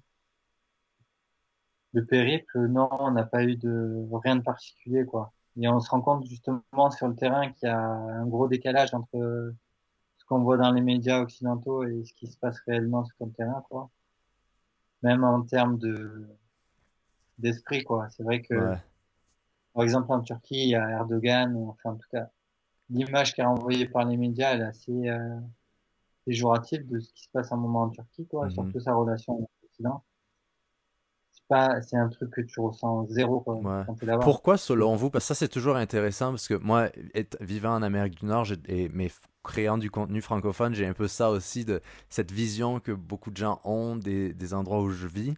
[1.93, 5.33] le périple, non, on n'a pas eu de rien de particulier, quoi.
[5.59, 8.93] Et on se rend compte justement sur le terrain qu'il y a un gros décalage
[8.93, 9.53] entre
[10.17, 13.31] ce qu'on voit dans les médias occidentaux et ce qui se passe réellement sur le
[13.33, 13.89] terrain, quoi.
[15.03, 16.27] Même en termes de
[17.39, 18.07] d'esprit, quoi.
[18.09, 18.77] C'est vrai que, Ouais.
[19.73, 22.29] par exemple, en Turquie, il y a Erdogan, enfin, en tout cas,
[22.89, 25.39] l'image qui est renvoyée par les médias, elle est assez euh,
[26.25, 28.51] péjorative de ce qui se passe en moment en Turquie, quoi, Mhm.
[28.51, 30.03] surtout sa relation avec l'Occident.
[31.34, 33.84] C'est pas, c'est un truc que tu ressens zéro, quoi, Ouais.
[33.86, 34.23] quand t'es là-bas.
[34.23, 37.81] Pourquoi, selon vous, parce que ça c'est toujours intéressant, parce que moi, être- vivant en
[37.81, 41.65] Amérique du Nord, et, mais f- créant du contenu francophone, j'ai un peu ça aussi,
[41.65, 45.34] de cette vision que beaucoup de gens ont des, des endroits où je vis,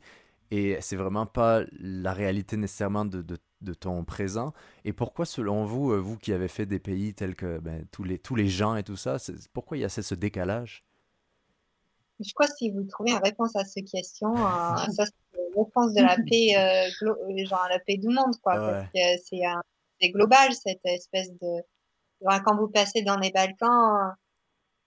[0.52, 4.54] et c'est vraiment pas la réalité nécessairement de, de, de ton présent.
[4.86, 8.04] Et pourquoi, selon vous, euh, vous qui avez fait des pays tels que ben, tous
[8.04, 10.84] les, tous les gens et tout ça, c'est- pourquoi il y a ce, décalage?
[12.20, 15.14] Je crois que si vous trouvez une réponse à cette question, euh, ça c'est
[15.94, 18.54] de la paix, euh, euh, genre la paix du monde, quoi.
[18.56, 18.72] Ouais.
[18.72, 19.62] Parce que c'est un-
[20.02, 21.62] c'est global cette espèce de.
[22.46, 24.12] Quand vous passez dans les Balkans, euh,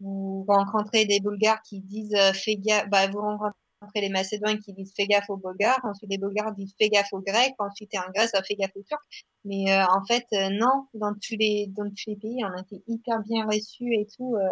[0.01, 3.59] vous rencontrez des Bulgares qui disent fais gaffe, bah vous rencontrez
[3.95, 7.21] les Macédoines qui disent fais gaffe aux Bulgares, ensuite les Bulgares disent fais gaffe aux
[7.21, 9.27] Grecs, ensuite en Grèce ça fait gaffe aux Turcs.
[9.45, 12.61] Mais euh, en fait euh, non, dans tous les dans tous les pays on a
[12.61, 14.37] été hyper bien reçus et tout.
[14.37, 14.49] euh,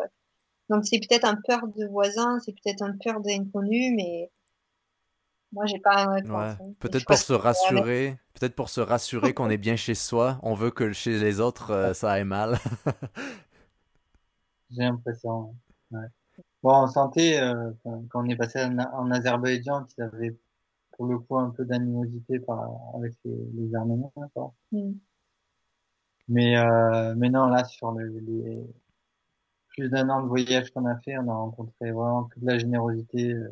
[0.71, 4.31] donc c'est peut-être un peur de voisins, c'est peut-être un peur d'inconnu, mais
[5.53, 6.07] moi j'ai pas.
[6.07, 6.23] Ouais.
[6.27, 6.57] hein.
[6.81, 10.71] Peut-être pour se rassurer, peut-être pour se rassurer qu'on est bien chez soi, on veut
[10.71, 12.59] que chez les autres euh, ça aille mal.
[14.71, 15.55] J'ai l'impression.
[15.91, 16.07] Ouais.
[16.65, 17.71] Bon, on sentait, euh,
[18.09, 20.35] quand on est passé en, en Azerbaïdjan, qu'ils avaient
[20.93, 24.55] pour le coup un peu d'animosité par, avec les, les Arméniens, quoi.
[24.73, 24.93] Hmm.
[26.27, 28.63] Mais, euh, mais non, là, sur le- les
[29.69, 32.59] plus d'un an de voyage qu'on a fait, on a rencontré vraiment que de la
[32.59, 33.51] générosité, euh,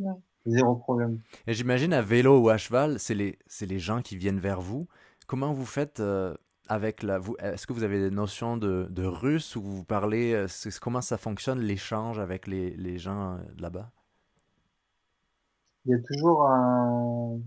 [0.00, 0.12] Ouais.
[0.44, 1.20] zéro problème.
[1.46, 4.60] Et j'imagine à vélo ou à cheval, c'est les, c'est les gens qui viennent vers
[4.60, 4.88] vous.
[5.28, 6.34] Comment vous faites euh,
[6.68, 7.20] avec la...
[7.38, 10.32] Est-ce que vous avez des notions de, de russe ou vous parlez...
[10.34, 10.46] euh,
[10.80, 13.90] comment ça fonctionne l'échange avec les, les gens euh, de là-bas?
[15.84, 17.38] Il y a toujours un,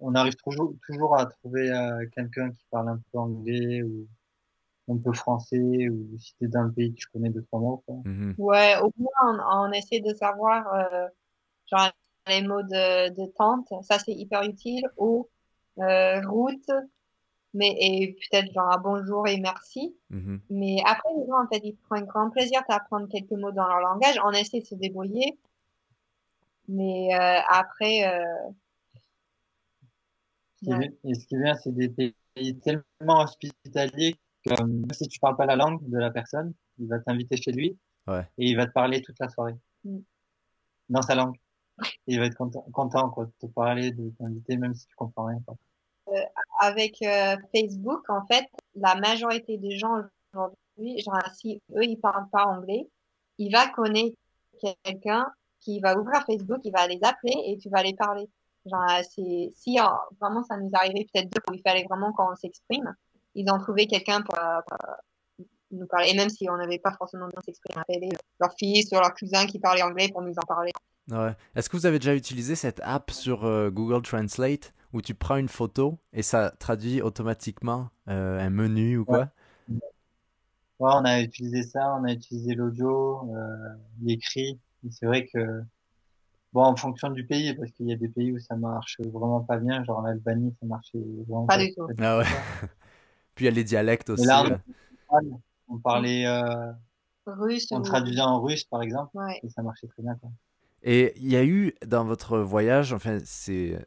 [0.00, 4.06] on arrive toujours, toujours à trouver euh, quelqu'un qui parle un peu anglais ou
[4.88, 7.96] un peu français ou si t'es dans le pays, tu connais deux, trois mots, quoi.
[8.04, 8.34] Mhm.
[8.38, 11.06] Ouais, au moins on, on essaie de savoir euh,
[11.70, 11.90] genre
[12.26, 15.28] les mots de, de tente, ça c'est hyper utile, ou
[15.78, 16.70] euh, route,
[17.54, 19.94] mais et peut-être genre un bonjour et merci.
[20.10, 20.40] Mhm.
[20.50, 23.80] Mais après, les gens, en fait, ils prennent grand plaisir d'apprendre quelques mots dans leur
[23.80, 24.18] langage.
[24.24, 25.38] On essaie de se débrouiller.
[26.68, 28.50] Mais euh, après, euh,
[30.54, 30.88] Ce qui est Ouais.
[30.88, 35.08] bien- Et ce qui est bien, c'est des pays tellement hospitaliers que euh, même si
[35.08, 38.22] tu parles pas la langue de la personne, il va t'inviter chez lui Ouais.
[38.38, 39.98] et il va te parler toute la soirée Mm.
[40.88, 41.34] dans sa langue.
[41.78, 44.94] Et il va être content, content quoi, de te parler, de t'inviter même si tu
[44.94, 45.40] comprends rien.
[45.44, 45.56] Quoi.
[46.62, 48.46] Avec euh, Facebook, en fait,
[48.76, 49.94] la majorité des gens
[50.32, 52.88] aujourd'hui, genre si eux ils parlent pas anglais,
[53.38, 54.16] il va connaître
[54.84, 55.26] quelqu'un
[55.58, 58.28] qui va ouvrir Facebook, il va les appeler et tu vas les parler.
[58.64, 59.82] C'est si euh,
[60.20, 62.94] vraiment ça nous arrivait peut-être deux il fallait vraiment qu'on s'exprime,
[63.34, 64.60] ils ont trouvé quelqu'un pour, euh,
[65.72, 66.10] nous parler.
[66.10, 69.46] Et même si on n'avait pas forcément besoin de s'exprimer, leur fils ou leur cousin
[69.46, 70.70] qui parlait anglais pour nous en parler.
[71.10, 71.34] Ouais.
[71.56, 73.40] Est-ce que vous avez déjà utilisé cette app sur
[73.72, 74.72] Google Translate?
[74.92, 79.30] Où tu prends une photo et ça traduit automatiquement euh, un menu ou quoi?
[79.68, 83.68] Ouais, on a utilisé ça, on a utilisé l'audio, euh,
[84.02, 84.58] l'écrit.
[84.90, 85.62] C'est vrai que,
[86.52, 89.40] bon, en fonction du pays, parce qu'il y a des pays où ça marche vraiment
[89.40, 91.86] pas bien, genre l'Albanie, ça marchait vraiment Pas du tout.
[91.98, 92.24] Ah ouais.
[93.34, 94.26] Puis il y a les dialectes aussi.
[94.26, 94.58] là,
[95.68, 96.72] on parlait, euh,
[97.26, 97.68] russe.
[97.70, 99.40] On ou- traduisait en russe, par exemple, Ouais.
[99.42, 100.16] et ça marchait très bien.
[100.16, 100.30] Quoi.
[100.82, 103.78] Et il y a eu dans votre voyage, enfin, c'est,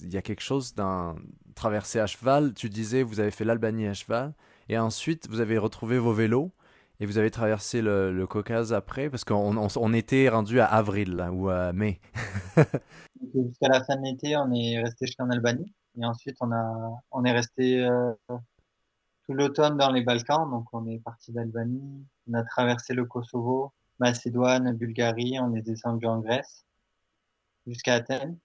[0.00, 1.16] il y a quelque chose dans
[1.54, 2.54] traverser à cheval.
[2.54, 4.32] Tu disais, vous avez fait l'Albanie à cheval,
[4.68, 6.52] et ensuite vous avez retrouvé vos vélos
[7.00, 11.20] et vous avez traversé le, Caucase après, parce qu'on on, on était rendu à avril
[11.32, 12.00] ou à mai.
[13.34, 17.24] Jusqu'à la fin de l'été, on est resté jusqu'en Albanie, et ensuite on a, on
[17.24, 18.12] est resté euh,
[19.26, 20.48] tout l'automne dans les Balkans.
[20.48, 26.06] Donc on est parti d'Albanie, on a traversé le Kosovo, Macédoine, Bulgarie, on est descendu
[26.06, 26.66] en Grèce
[27.68, 28.36] jusqu'à Athènes.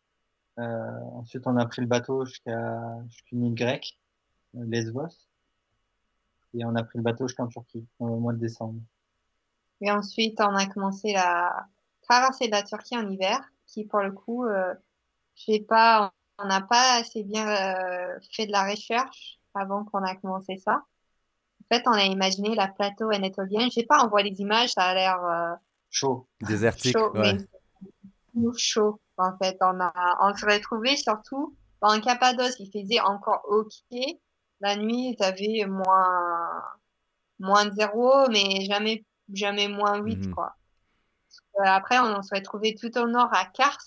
[0.59, 3.97] Euh, ensuite, on a pris le bateau jusqu'à jusqu'une île grecque,
[4.55, 5.27] euh, Lesbos,
[6.53, 8.79] et on a pris le bateau jusqu'en Turquie au mois de décembre.
[9.81, 11.65] Et ensuite, on a commencé la
[12.03, 14.75] traversée de la Turquie en hiver, qui pour le coup, euh,
[15.67, 17.47] pas, on n'a pas assez bien
[18.31, 20.83] fait de la recherche avant qu'on a commencé ça.
[21.69, 23.69] En fait, on a imaginé la plateau anatolienne.
[23.69, 25.55] Je sais pas, on voit les images, ça a l'air euh,
[25.89, 26.27] Chaud.
[26.41, 27.37] Désertique, chaud, ouais.
[28.33, 28.99] mais chaud.
[29.17, 33.99] En fait, on a, on se retrouvait surtout en Cappadoce, il faisait encore ok.
[34.61, 36.63] La nuit, t'avais moins,
[37.39, 40.33] moins zéro, mais jamais, jamais moins 8, Mhm.
[40.33, 40.53] quoi.
[41.59, 43.77] Euh, après, on se retrouvait tout au nord à Kars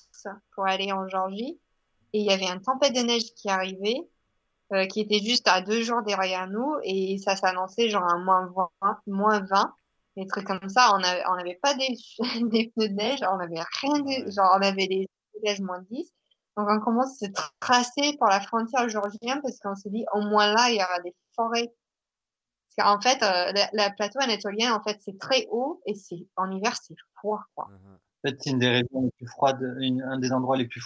[0.55, 1.59] pour aller en Géorgie.
[2.13, 4.09] Et il y avait une tempête de neige qui arrivait,
[4.73, 6.77] euh, qui était juste à deux jours derrière nous.
[6.83, 8.53] Et ça s'annonçait genre à moins
[8.83, 9.75] 20, moins 20.
[10.17, 10.91] Des trucs comme ça.
[10.95, 11.97] On avait, on n'avait pas des,
[12.51, 13.21] des pneus de neige.
[13.23, 15.09] On avait rien de, genre, on avait des
[15.45, 16.11] neige moins 10.
[16.57, 20.21] Donc, on commence à se tracer pour la frontière géorgienne parce qu'on s'est dit, au
[20.23, 21.73] moins là, il y aura des forêts.
[22.77, 26.27] Parce qu'en fait, euh, la, la plateau anatolien, en fait, c'est très haut et c'est,
[26.37, 27.69] en hiver, c'est froid, quoi.
[27.69, 27.95] Mhm.
[27.95, 30.85] En fait, c'est une des régions les plus froides, une- un des endroits les plus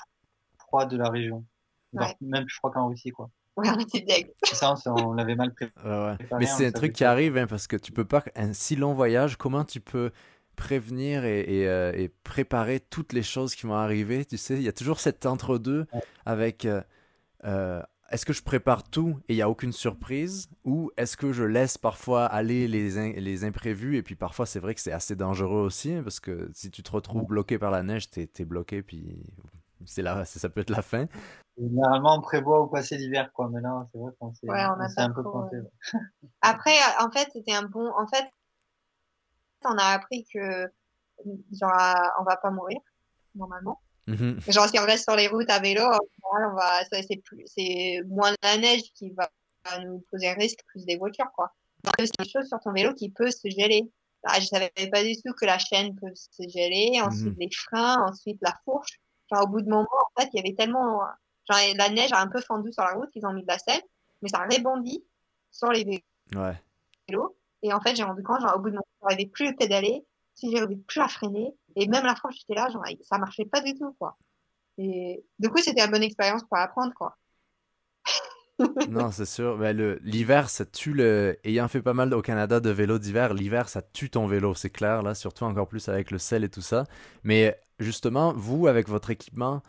[0.59, 1.45] froids de la région.
[1.93, 2.15] Ouais.
[2.21, 3.31] Même plus froid qu'en Russie, quoi.
[3.57, 4.33] Ouais, on était deg.
[4.43, 5.89] Ça, on, l'avait mal préparé.
[5.89, 6.39] Ouais, ouais.
[6.41, 8.95] Mais c'est un truc qui arrive, hein, parce que tu peux pas, un si long
[8.95, 10.11] voyage, comment tu peux
[10.57, 14.63] prévenir et, et, euh, et préparer toutes les choses qui vont arriver, tu sais, il
[14.63, 16.01] y a toujours cet entre-deux Ouais.
[16.27, 16.83] avec euh,
[17.45, 20.49] euh, est-ce que je prépare tout et il n'y a aucune surprise?
[20.65, 23.97] Ou est-ce que je laisse parfois aller les, in- les imprévus?
[23.97, 26.83] Et puis parfois c'est vrai que c'est assez dangereux aussi hein, parce que si tu
[26.83, 29.23] te retrouves bloqué par la neige, t'es es bloqué puis
[29.87, 31.07] c'est là, ça peut être la fin.
[31.57, 33.49] Généralement, on prévoit où passer l'hiver, quoi.
[33.49, 35.57] Mais là, c'est vrai qu'on s'est Ouais, un peu planté.
[35.57, 35.71] ouais.
[36.41, 38.25] Après, euh, en fait, c'était un bon, en fait,
[39.65, 40.67] on a appris que,
[41.53, 42.79] genre, euh, on va pas mourir,
[43.35, 43.81] normalement.
[44.07, 44.41] Mhm.
[44.49, 45.83] Genre, si on reste sur les routes à vélo,
[46.33, 49.31] on va, c'est plus, c'est moins la neige qui va
[49.81, 51.53] nous poser un risque, plus des voitures, quoi.
[51.99, 53.91] C'est quelque chose sur ton vélo qui peut se geler.
[54.25, 57.41] Ah, je savais pas du tout que la chaîne peut se geler, ensuite Mhm.
[57.41, 59.01] les freins, ensuite la fourche.
[59.33, 59.87] Genre, au bout de moment,
[60.17, 61.01] en fait, il y avait tellement,
[61.49, 63.59] genre, la neige a un peu fendu sur la route, ils ont mis de la
[63.59, 63.83] selle,
[64.23, 65.05] mais ça rebondit
[65.51, 66.01] sur les vélos
[66.35, 66.61] Ouais.
[67.63, 70.05] Et en fait, j'ai rendu compte, genre, au bout de moment, j'arrivais plus à pédaler,
[70.35, 71.55] si j'arrivais plus à freiner.
[71.77, 74.17] Et même la fois où j'étais là, genre, ça marchait pas du tout, quoi.
[74.79, 77.17] Et du coup, c'était une bonne expérience pour apprendre, quoi.
[78.89, 79.57] Non, c'est sûr.
[79.57, 81.39] Le, l'hiver, ça tue le.
[81.43, 84.71] Ayant fait pas mal au Canada de vélo d'hiver, l'hiver, ça tue ton vélo, c'est
[84.71, 86.85] clair, là, surtout encore plus avec le sel et tout ça.
[87.25, 89.63] Mais justement, vous, avec votre équipement,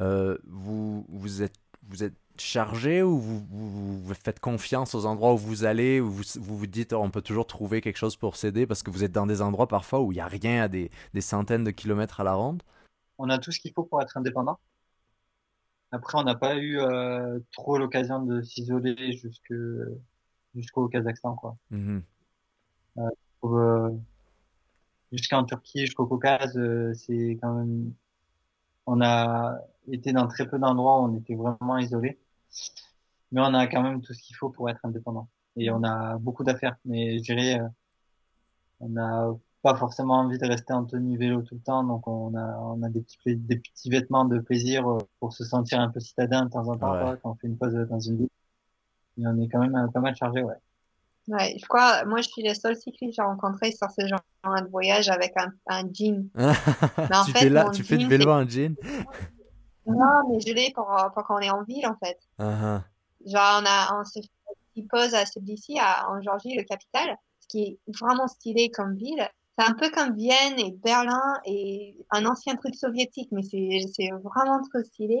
[0.00, 5.34] euh, vous, vous êtes, vous êtes chargé ou vous, vous, vous faites confiance aux endroits
[5.34, 8.36] où vous allez, ou vous vous, vous dites, on peut toujours trouver quelque chose pour
[8.36, 10.68] s'aider parce que vous êtes dans des endroits parfois où il n'y a rien à
[10.68, 12.62] des, des centaines de kilomètres à la ronde?
[13.18, 14.58] On a tout ce qu'il faut pour être indépendant.
[15.92, 19.52] Après, on n'a pas eu euh, trop l'occasion de s'isoler jusque
[20.54, 21.56] jusqu'au Kazakhstan, quoi.
[21.70, 22.02] Mhm.
[23.40, 23.90] Pour, euh,
[25.12, 27.92] jusqu'en Turquie, jusqu'au Caucase, euh, c'est quand même.
[28.86, 32.18] On a été dans très peu d'endroits où on était vraiment isolés,
[33.30, 35.28] mais on a quand même tout ce qu'il faut pour être indépendant.
[35.56, 37.68] Et on a beaucoup d'affaires, mais je dirais, euh,
[38.80, 39.28] on n'a
[39.62, 42.82] pas forcément envie de rester en tenue vélo tout le temps, donc on a, on
[42.82, 46.46] a des petits, des petits vêtements de plaisir euh, pour se sentir un peu citadin
[46.46, 47.16] de temps en temps, Ouais.
[47.22, 48.28] quand on fait une pause dans une ville.
[49.18, 50.56] Et on est quand même euh, pas mal chargé, ouais.
[51.28, 54.20] Ouais, je crois, moi, je suis la seule cycliste que j'ai rencontrée sur ce genre
[54.44, 56.28] de voyage avec un, un jean.
[56.36, 58.74] en tu fait, fais là, tu fais du vélo en jean?
[59.86, 62.18] Non, mais je l'ai pour, euh, pour quand on est en ville, en fait.
[62.38, 62.82] Ah,
[63.24, 67.46] Genre, on a, on s'est fait pause à Tbilissi, à, en Géorgie, le capitale, ce
[67.46, 69.28] qui est vraiment stylé comme ville.
[69.58, 74.10] C'est un peu comme Vienne et Berlin et un ancien truc soviétique, mais c'est, c'est
[74.24, 75.18] vraiment trop stylé.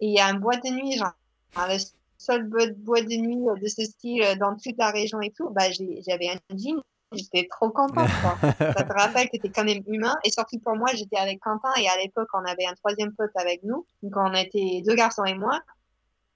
[0.00, 1.12] Et il y a un boîte de nuit, genre,
[1.56, 1.78] le
[2.22, 5.70] seul bo- boîte de nuit de ce style dans toute la région et tout, bah,
[6.06, 6.80] j'avais un jean,
[7.12, 8.38] j'étais trop contente, quoi.
[8.76, 10.16] Ça te rappelle que t'es quand même humain.
[10.24, 13.30] Et surtout pour moi, j'étais avec Quentin et à l'époque, on avait un troisième pote
[13.34, 13.86] avec nous.
[14.02, 15.60] Donc, on était deux garçons et moi.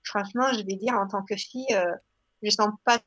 [0.05, 1.95] Franchement, je vais dire, en tant que fille, euh,
[2.43, 2.99] je sens pas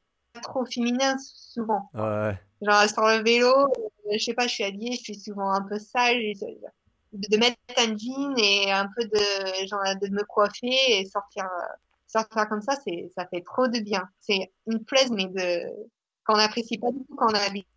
[0.42, 1.90] trop féminin souvent.
[1.94, 2.38] ouais.
[2.62, 3.54] Genre, sur le vélo,
[4.12, 6.18] je sais pas, je suis habillée, je suis souvent un peu sale.
[7.12, 11.46] De mettre un jean et un peu de, genre, de me coiffer et sortir,
[12.10, 14.10] sortir comme ça, c'est, ça fait trop de bien.
[14.20, 15.70] C'est une plaise, mais de,
[16.26, 17.68] qu'on n'apprécie pas du tout quand on a habité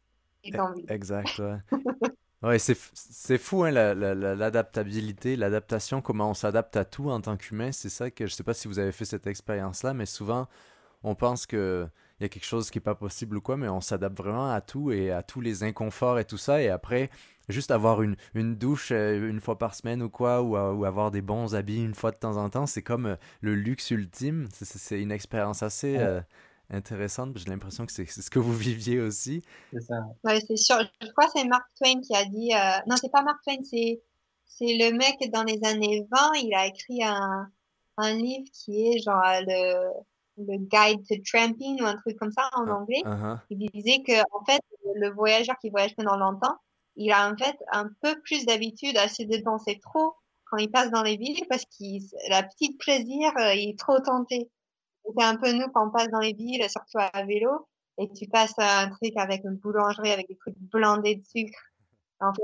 [0.59, 0.87] en ville.
[0.88, 1.59] Exact, ouais.
[2.42, 7.71] Ouais, c'est fou, hein, l'adaptabilité, l'adaptation, comment on s'adapte à tout en tant qu'humain.
[7.71, 10.49] C'est ça que je sais pas si vous avez fait cette expérience-là, mais souvent,
[11.05, 11.87] on pense que
[12.22, 14.52] il y a quelque chose qui est pas possible ou quoi, mais on s'adapte vraiment
[14.52, 16.62] à tout et à tous les inconforts et tout ça.
[16.62, 17.11] Et après,
[17.48, 21.11] juste avoir une, une douche euh, une fois par semaine ou quoi, ou, ou, avoir
[21.11, 24.46] des bons habits une fois de temps en temps, c'est comme euh, le luxe ultime.
[24.52, 26.20] C'est une expérience assez, euh,
[26.70, 27.37] intéressante.
[27.37, 29.42] J'ai l'impression que c'est ce que vous viviez aussi.
[29.72, 29.96] C'est ça.
[30.22, 30.76] Ouais, c'est sûr.
[31.00, 32.52] Je crois que c'est Mark Twain qui a dit.
[32.54, 32.80] Euh...
[32.87, 34.00] Non, c'est pas Mark Twain, c'est
[34.46, 36.18] c'est le mec dans les années 20.
[36.42, 37.50] Il a écrit un
[37.98, 39.90] un livre qui est genre le
[40.38, 43.03] le Guide to Tramping ou un truc comme ça en ah, anglais.
[43.05, 43.38] Uh-huh.
[43.51, 44.62] Il disait que en fait
[44.95, 46.57] le voyageur qui voyage pendant longtemps,
[46.97, 50.14] il a en fait un peu plus d'habitude à se dépenser trop
[50.47, 53.99] quand il passe dans les villes parce qu'il la petite plaisir, euh, il est trop
[54.01, 54.51] tenté.
[55.05, 57.66] C'est un peu nous quand on passe dans les villes, surtout à vélo,
[57.99, 61.59] et tu passes un truc avec une boulangerie avec des trucs blindés de sucre.
[62.21, 62.42] En fait,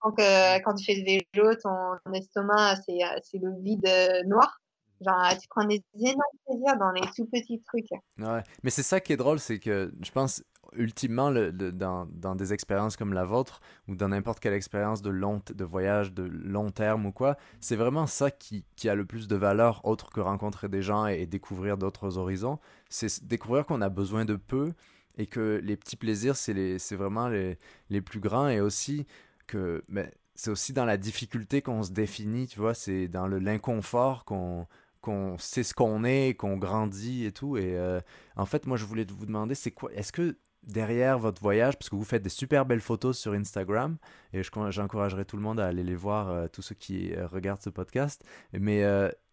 [0.00, 3.88] quand, quand tu fais du vélo, ton, estomac, c'est, c'est le vide
[4.26, 4.60] noir.
[5.04, 7.90] Genre, tu prends des énormes plaisirs dans les tout petits trucs.
[8.18, 10.42] Ouais, mais c'est ça qui est drôle, c'est que je pense,
[10.74, 15.10] ultimement, le, dans, dans, des expériences comme la vôtre, ou dans n'importe quelle expérience de,
[15.10, 19.04] long, de voyage de long terme ou quoi, c'est vraiment ça qui, qui, a le
[19.04, 22.58] plus de valeur, autre que rencontrer des gens et, découvrir d'autres horizons.
[22.88, 24.72] C'est découvrir qu'on a besoin de peu
[25.18, 27.58] et que les petits plaisirs, c'est vraiment les,
[27.90, 29.06] les, plus grands et aussi
[29.46, 34.24] que mais c'est aussi dans la difficulté qu'on se définit, tu vois, c'est dans l'inconfort
[34.24, 34.66] qu'on
[35.06, 37.56] qu'on sait ce qu'on est, qu'on grandit et tout.
[37.56, 38.00] Et euh,
[38.34, 41.88] en fait, moi, je voulais vous demander, c'est quoi Est-ce que derrière votre voyage, parce
[41.88, 43.98] que vous faites des super belles photos sur Instagram,
[44.32, 47.62] et j'encouragerai tout le monde à aller les voir, euh, tous ceux qui euh, regardent
[47.62, 48.24] ce podcast.
[48.52, 48.82] Mais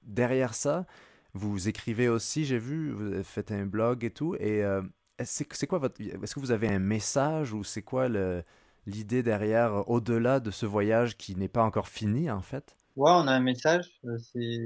[0.04, 0.86] derrière ça,
[1.34, 4.36] vous écrivez aussi, j'ai vu, vous faites un blog et tout.
[4.36, 4.62] Et
[5.24, 6.00] c'est quoi votre.
[6.00, 8.08] Est-ce que vous avez un message ou c'est quoi
[8.86, 12.76] l'idée derrière, au-delà de ce voyage qui n'est pas encore fini en fait?
[12.96, 13.86] Ouais, on a un message.
[14.20, 14.60] c'est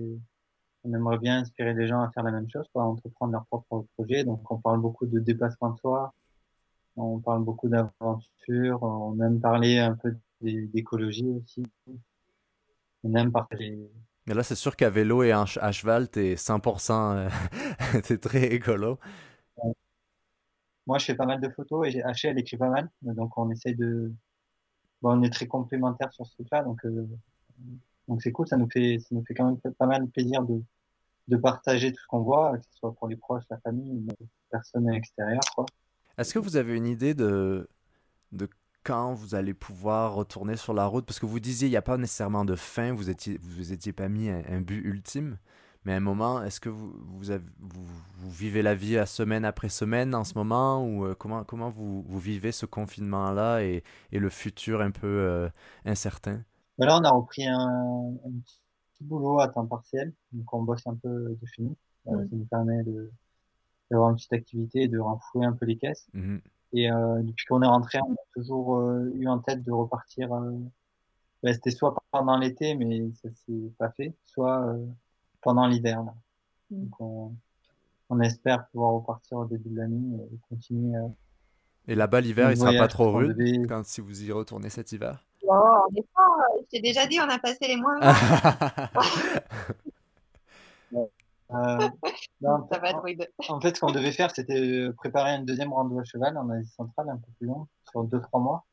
[0.88, 3.86] on aimerait bien inspirer les gens à faire la même chose, à entreprendre leur propre
[3.97, 4.23] projet.
[4.23, 6.13] Donc, on parle beaucoup de dépassement de soi,
[6.95, 11.63] on parle beaucoup d'aventure, on aime parler un peu d'écologie aussi.
[13.04, 13.78] On aime partager.
[14.26, 17.30] Mais là, c'est sûr qu'à vélo et à cheval, t'es 100%, euh,
[18.02, 19.00] t'es très écolo.
[20.86, 22.89] Moi, je fais pas mal de photos et Haché, elle écrit pas mal.
[23.02, 24.12] Donc, on essaye de.
[25.02, 26.63] Bon, on est très complémentaires sur ce truc-là.
[26.63, 27.08] Donc, euh,
[28.08, 28.47] donc c'est cool.
[28.47, 30.62] Ça nous fait, ça nous fait quand même pas mal plaisir de,
[31.27, 34.05] de partager tout ce qu'on voit, que ce soit pour les proches, la famille, ou
[34.07, 35.65] les personnes extérieures, quoi.
[36.17, 37.69] Est-ce que vous avez une idée de,
[38.31, 38.49] de
[38.83, 41.05] quand vous allez pouvoir retourner sur la route?
[41.05, 43.93] Parce que vous disiez, il n'y a pas nécessairement de fin, vous étiez, vous étiez
[43.93, 45.37] pas mis un, but ultime.
[45.85, 49.45] Mais à un moment, est-ce que vous, vous, avez, vous, vivez la vie à semaine
[49.45, 50.83] après semaine en ce moment?
[50.83, 55.07] Ou euh, comment, comment vous, vous, vivez ce confinement-là et, et, le futur un peu
[55.07, 55.49] euh,
[55.85, 56.43] incertain?
[56.77, 58.59] Ben Là, on a repris un, un, petit
[59.01, 60.13] boulot à temps partiel.
[60.31, 61.75] Donc, on bosse un peu de chez nous.
[62.05, 62.83] Ça nous permet
[63.91, 66.07] d'avoir une petite activité et de renflouer un peu les caisses.
[66.13, 66.41] Mhm.
[66.73, 70.33] Et euh, depuis qu'on est rentré, on a toujours euh, eu en tête de repartir.
[70.33, 70.51] Euh,
[71.43, 74.86] bah, C'était soit pendant l'été, mais ça s'est pas fait, soit euh,
[75.41, 76.03] pendant l'hiver.
[76.69, 76.83] Mm.
[76.83, 77.36] Donc on,
[78.10, 80.99] on, espère pouvoir repartir au début de l'année et continuer.
[81.88, 85.25] et là-bas, l'hiver, il sera pas trop rude quand si vous y retournez cet hiver?
[85.43, 86.28] Oh, on est pas.
[86.71, 88.00] J'ai déjà dit, on a passé les mois.
[91.52, 91.89] Euh,
[92.45, 96.69] en, fait, ce qu'on devait faire, c'était préparer une deuxième rando à cheval en Asie
[96.71, 98.65] centrale, un peu plus long, sur deux, trois mois.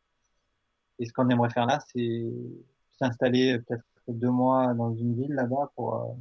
[0.98, 2.24] Et ce qu'on aimerait faire là, c'est
[2.98, 6.14] s'installer peut-être deux mois dans une ville là-bas pour euh,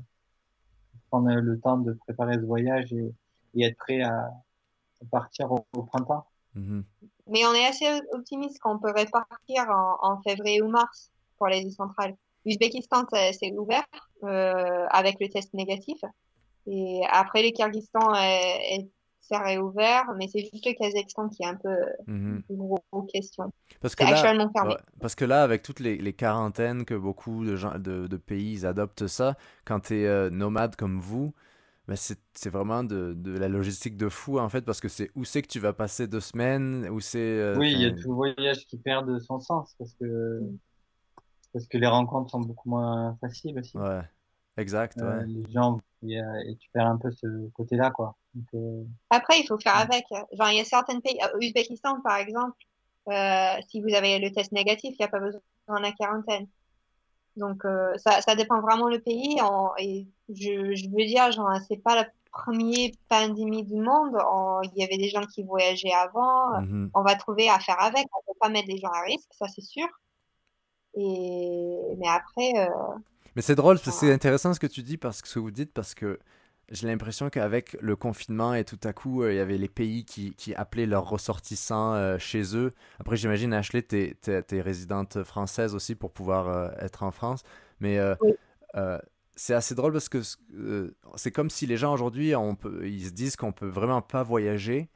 [1.10, 3.14] prendre le temps de préparer ce voyage et,
[3.60, 4.32] être prêt à,
[5.12, 6.26] partir au, printemps.
[6.56, 6.84] Mm-hmm.
[7.28, 11.72] Mais on est assez optimiste qu'on pourrait partir en, en février ou mars pour l'Asie
[11.72, 12.16] centrale.
[12.46, 13.86] L'Uzbékistan, c'est ouvert
[14.24, 16.00] euh, avec le test négatif.
[16.68, 18.90] Et après, le Kyrgyzstan est, est
[19.32, 21.76] réouvert, mais c'est juste le Kazakhstan qui est un peu
[22.08, 22.44] mhm.
[22.50, 23.52] une grosse question.
[23.82, 24.48] Parce que, là,
[25.00, 28.66] parce que là, avec toutes les, les quarantaines que beaucoup de, gens, de, de pays
[28.66, 29.36] adoptent ça,
[29.66, 31.34] quand tu es euh, nomade comme vous,
[31.88, 35.26] ben c'est vraiment de, de, la logistique de fou en fait, parce que c'est où
[35.26, 37.20] c'est que tu vas passer deux semaines, où c'est.
[37.20, 40.42] Euh, oui, il y a tout le voyage qui perd son sens parce que,
[41.52, 43.78] parce que les rencontres sont beaucoup moins faciles aussi.
[43.78, 44.02] Ouais.
[44.56, 45.26] Exact, euh, ouais.
[45.26, 48.16] les gens, et, et, tu perds un peu ce côté-là, quoi.
[48.36, 48.84] Donc, euh...
[49.10, 50.06] Après, il faut faire avec.
[50.10, 52.56] Genre, il y a certains pays, Uzbekistan, par exemple,
[53.10, 56.48] euh, si vous avez le test négatif, il n'y a pas besoin de la quarantaine.
[57.36, 59.40] Donc euh, ça, ça dépend vraiment le pays.
[59.42, 64.18] En, et je, je veux dire, genre, c'est pas la première pandémie du monde.
[64.64, 66.62] il y avait des gens qui voyageaient avant.
[66.62, 66.92] Mhm.
[66.94, 68.06] On va trouver à faire avec.
[68.14, 69.88] On peut pas mettre les gens à risque, ça c'est sûr.
[70.96, 72.54] Et mais après.
[72.58, 72.96] Euh,
[73.36, 75.74] mais c'est drôle, c'est intéressant ce que tu dis parce que ce que vous dites
[75.74, 76.20] parce que
[76.74, 80.06] j'ai l'impression qu'avec le confinement et tout à coup, euh, il y avait les pays
[80.06, 82.74] qui, qui appelaient leurs ressortissants euh, chez eux.
[83.00, 87.44] Après, j'imagine, Ashley, tu es, résidente française aussi pour pouvoir euh, être en France.
[87.80, 88.00] Mais
[89.36, 90.22] c'est assez drôle parce que
[91.16, 92.34] c'est comme si les gens aujourd'hui,
[92.84, 94.90] ils se disent qu'on peut vraiment pas voyager.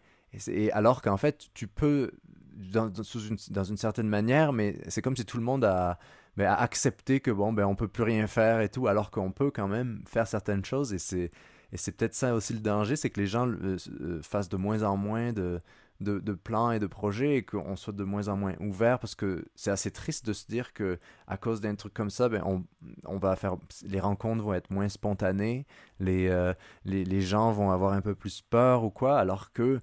[0.47, 2.11] Et, alors qu'en fait, tu peux,
[2.55, 5.99] dans, une, dans une certaine manière, mais c'est comme si tout le monde a,
[6.37, 9.31] ben, a accepté que bon, ben, on peut plus rien faire et tout, alors qu'on
[9.31, 10.93] peut quand même faire certaines choses.
[10.93, 11.31] Et c'est
[11.73, 14.57] et c'est peut-être ça aussi le danger, c'est que les gens euh, euh, fassent de
[14.57, 15.61] moins en moins de,
[15.99, 19.45] de, plans et de projets et qu'on soit de moins en moins ouvert parce que
[19.55, 20.97] c'est assez triste de se dire que
[21.27, 22.63] à cause d'un truc comme ça, ben, on,
[23.05, 25.65] on, va faire les rencontres vont être moins spontanées,
[25.99, 26.53] les, euh,
[26.85, 29.81] les, les, gens vont avoir un peu plus peur ou quoi, alors que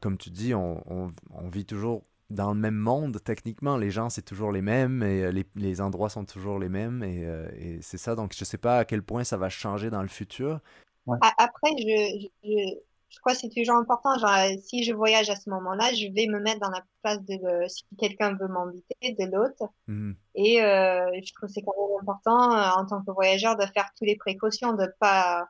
[0.00, 0.82] comme tu dis, on,
[1.30, 3.76] on, vit toujours dans le même monde techniquement.
[3.76, 7.22] Les gens c'est toujours les mêmes et les, les endroits sont toujours les mêmes et,
[7.58, 8.16] et c'est ça.
[8.16, 10.60] Donc je sais pas à quel point ça va changer dans le futur,
[11.08, 12.74] après, je, je,
[13.08, 14.16] je, crois que c'est toujours important.
[14.18, 17.68] Genre, si je voyage à ce moment-là, je vais me mettre dans la place de
[17.68, 19.72] si quelqu'un veut m'inviter, de l'autre.
[19.88, 20.12] Mmh.
[20.34, 23.66] Et euh, je trouve que c'est quand même important euh, en tant que voyageur de
[23.66, 25.48] faire toutes les précautions, de pas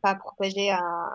[0.00, 1.10] pas propager un,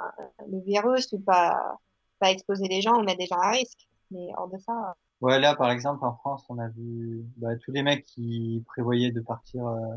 [0.50, 1.78] le virus ou pas
[2.20, 3.88] pas exposer les gens ou mettre des gens à risque.
[4.12, 4.96] Mais hors de ça.
[5.22, 9.12] Ouais, là, par exemple, en France, on a vu bah, tous les mecs qui prévoyaient
[9.12, 9.96] de partir euh,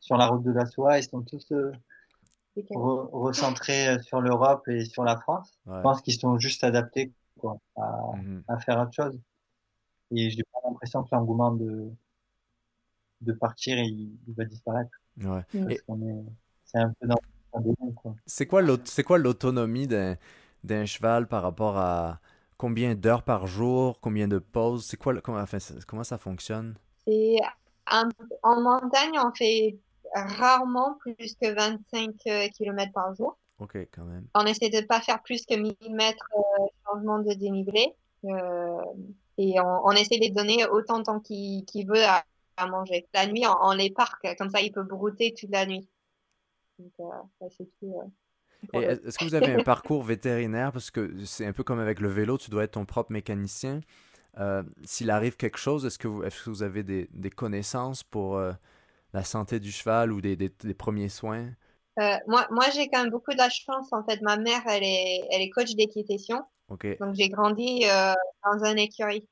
[0.00, 1.52] sur la route de la soie, ils sont tous
[2.58, 2.62] euh,
[3.12, 5.58] recentrés euh, sur l'Europe et sur la France.
[5.66, 8.12] Je pense qu'ils sont juste adaptés quoi, à,
[8.48, 9.18] à, faire autre chose.
[10.10, 11.90] Et j'ai pas l'impression que l'engouement de,
[13.22, 14.90] de partir, il, va disparaître.
[15.22, 15.44] Ouais.
[16.64, 17.16] C'est un peu dans
[18.26, 22.20] C'est quoi l'autonomie d'un cheval par rapport à
[22.58, 24.84] combien d'heures par jour, combien de pauses?
[24.84, 26.74] C'est quoi comment, enfin, comment ça fonctionne?
[27.06, 27.36] C'est
[28.42, 29.78] en montagne, on fait
[30.14, 33.38] rarement plus que 25 euh, km par jour.
[33.62, 34.26] Ok, quand même.
[34.34, 37.92] On essaie de ne pas faire plus que 1000 mètres euh, changement de dénivelé.
[38.24, 38.82] Euh,
[39.38, 42.24] et on, on, essaie de donner autant de temps qu'il veut à,
[42.56, 43.06] à, manger.
[43.14, 45.88] La nuit, on, les parque, comme ça il peut brouter toute la nuit.
[46.78, 48.00] Donc, euh, c'est tout.
[48.72, 50.72] Est-ce que vous avez un parcours vétérinaire?
[50.72, 53.80] Parce que c'est un peu comme avec le vélo, tu dois être ton propre mécanicien.
[54.84, 58.02] S'il arrive quelque chose, est-ce que, vous, est -ce que vous avez des, des connaissances
[58.02, 58.40] pour
[59.12, 61.50] la santé du cheval ou des, des, premiers soins?
[61.98, 63.92] Euh, Moi, moi j'ai quand même beaucoup de la chance.
[63.92, 66.42] En fait, ma mère, elle est, elle est coach d'équitation.
[66.68, 66.96] Okay.
[67.00, 69.28] Donc, j'ai grandi euh, dans un écurie.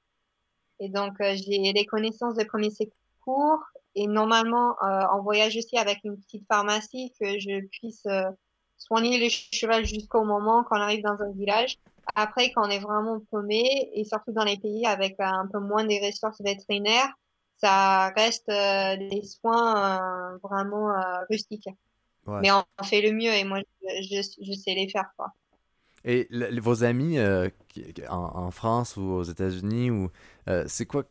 [0.78, 3.62] Et donc, euh, j'ai des connaissances de premiers secours.
[3.94, 4.76] Et normalement,
[5.12, 8.06] on voyage aussi avec une petite pharmacie que je puisse
[8.76, 11.76] soigner le cheval jusqu'au moment qu'on arrive dans un village.
[12.14, 15.84] Après, quand on est vraiment paumé, et surtout dans les pays avec un peu moins
[15.84, 17.12] des ressources vétérinaires,
[17.60, 21.68] ça reste euh, des soins euh, vraiment euh, rustiques.
[22.26, 25.10] Mais on, fait le mieux et moi, je, je, sais les faire.
[25.16, 25.32] Quoi.
[26.04, 26.28] Et
[26.60, 27.18] vos amis
[28.08, 30.10] en, France ou aux États-Unis, ou
[30.66, 31.04] c'est quoi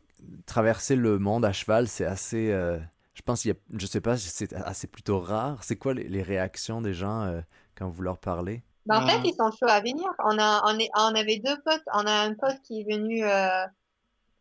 [0.46, 2.46] traverser le monde à cheval C'est assez.
[2.46, 5.62] je pense, il y a, je sais pas, c'est assez plutôt rare.
[5.62, 7.42] C'est quoi les, réactions des gens
[7.74, 8.62] quand vous leur parlez?
[8.86, 10.08] Ben, En fait, ils sont chauds à venir.
[10.20, 11.84] On, a, on, est, on avait deux potes.
[11.92, 13.24] On a un pote qui est venu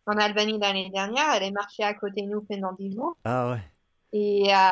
[0.06, 1.34] en Albanie l'année dernière.
[1.36, 3.18] Elle est marchée à côté de nous pendant 10 jours.
[3.24, 3.62] Ah ouais.
[4.12, 4.70] Et euh,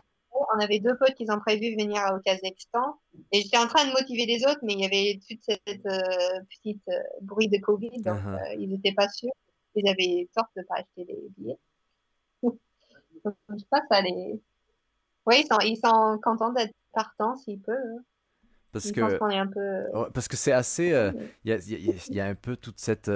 [0.55, 2.99] on avait deux potes qui ont prévu venir au Kazakhstan.
[3.31, 6.39] Et j'étais en train de motiver les autres, mais il y avait toute cette euh,
[6.49, 8.57] petite euh, bruit de Covid, donc uh-huh.
[8.59, 9.33] ils n'étaient pas sûrs.
[9.75, 11.59] Ils avaient tort de ne pas acheter des billets.
[12.43, 14.41] donc, je sais pas, ça les...
[15.25, 17.77] Oui, ils sont, ils sont contents d'être partants s'ils peuvent.
[17.77, 18.03] Hein.
[18.73, 20.11] Parce que, un peu...
[20.13, 20.87] parce que c'est assez.
[21.45, 23.09] Il y, a, y, y, a, un peu toute cette.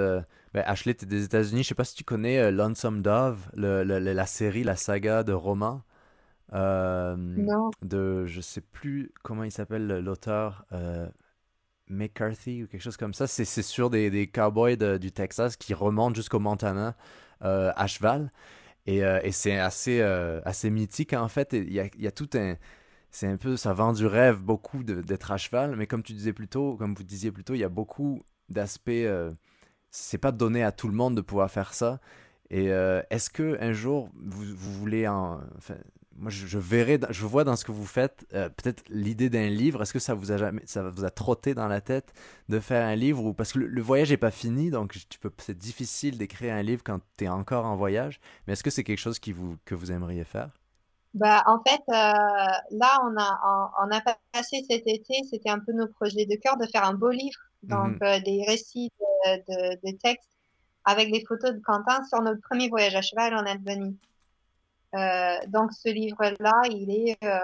[0.54, 1.62] Ben, Ashley, tu es des États-Unis.
[1.62, 5.32] Je sais pas si tu connais euh, Lonesome Dove, le, la série, la saga de
[5.32, 5.82] romans.
[6.52, 7.70] Euh, non.
[7.80, 10.66] De, je sais plus comment il s'appelle l'auteur.
[10.72, 11.08] Euh,
[11.88, 13.26] McCarthy ou quelque chose comme ça.
[13.26, 16.96] C'est sur des, des cowboys du Texas qui remontent jusqu'au Montana
[17.40, 18.30] à cheval.
[18.86, 21.52] Et, et c'est assez, assez mythique en fait.
[21.52, 22.56] Il y a, y a, tout un.
[23.12, 23.56] C'est un peu.
[23.56, 25.76] Ça vend du rêve beaucoup d'être à cheval.
[25.76, 28.22] Mais comme tu disais plus tôt, comme vous disiez plus tôt, il y a beaucoup
[28.48, 28.90] d'aspects
[29.92, 32.00] c'est pas donné à tout le monde de pouvoir faire ça.
[32.50, 35.76] Et euh, est-ce que un jour vous, voulez en, enfin,
[36.16, 39.82] moi, je, verrais, je vois dans ce que vous faites euh, peut-être l'idée d'un livre.
[39.82, 42.12] Est-ce que ça vous a jamais, ça vous a trotté dans la tête
[42.48, 45.30] de faire un livre ou parce que le, voyage n'est pas fini, donc tu peux,
[45.38, 48.20] c'est difficile d'écrire un livre quand tu es encore en voyage.
[48.46, 50.50] Mais est-ce que c'est quelque chose qui vous, que vous aimeriez faire?
[51.14, 54.00] Bah, en fait, euh, là, on a, on, a
[54.32, 57.40] passé cet été, c'était un peu nos projets de cœur de faire un beau livre,
[57.62, 58.02] donc mhm.
[58.02, 60.32] euh, des récits de, de, de textes
[60.84, 63.98] avec des photos de Quentin sur notre premier voyage à cheval en Albanie.
[64.94, 67.38] Euh, donc ce livre-là, il est, euh,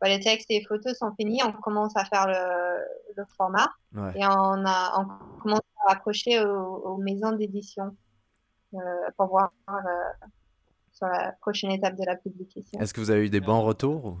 [0.00, 1.40] bah, les textes et les photos sont finis.
[1.44, 2.84] On commence à faire le,
[3.16, 3.70] le format
[4.14, 7.96] et on a, on commence à accrocher aux, maisons d'édition
[8.74, 8.78] euh,
[9.16, 10.26] pour voir euh,
[11.02, 12.78] sur la prochaine étape de la publication.
[12.78, 14.18] Est-ce que vous avez eu des bons retours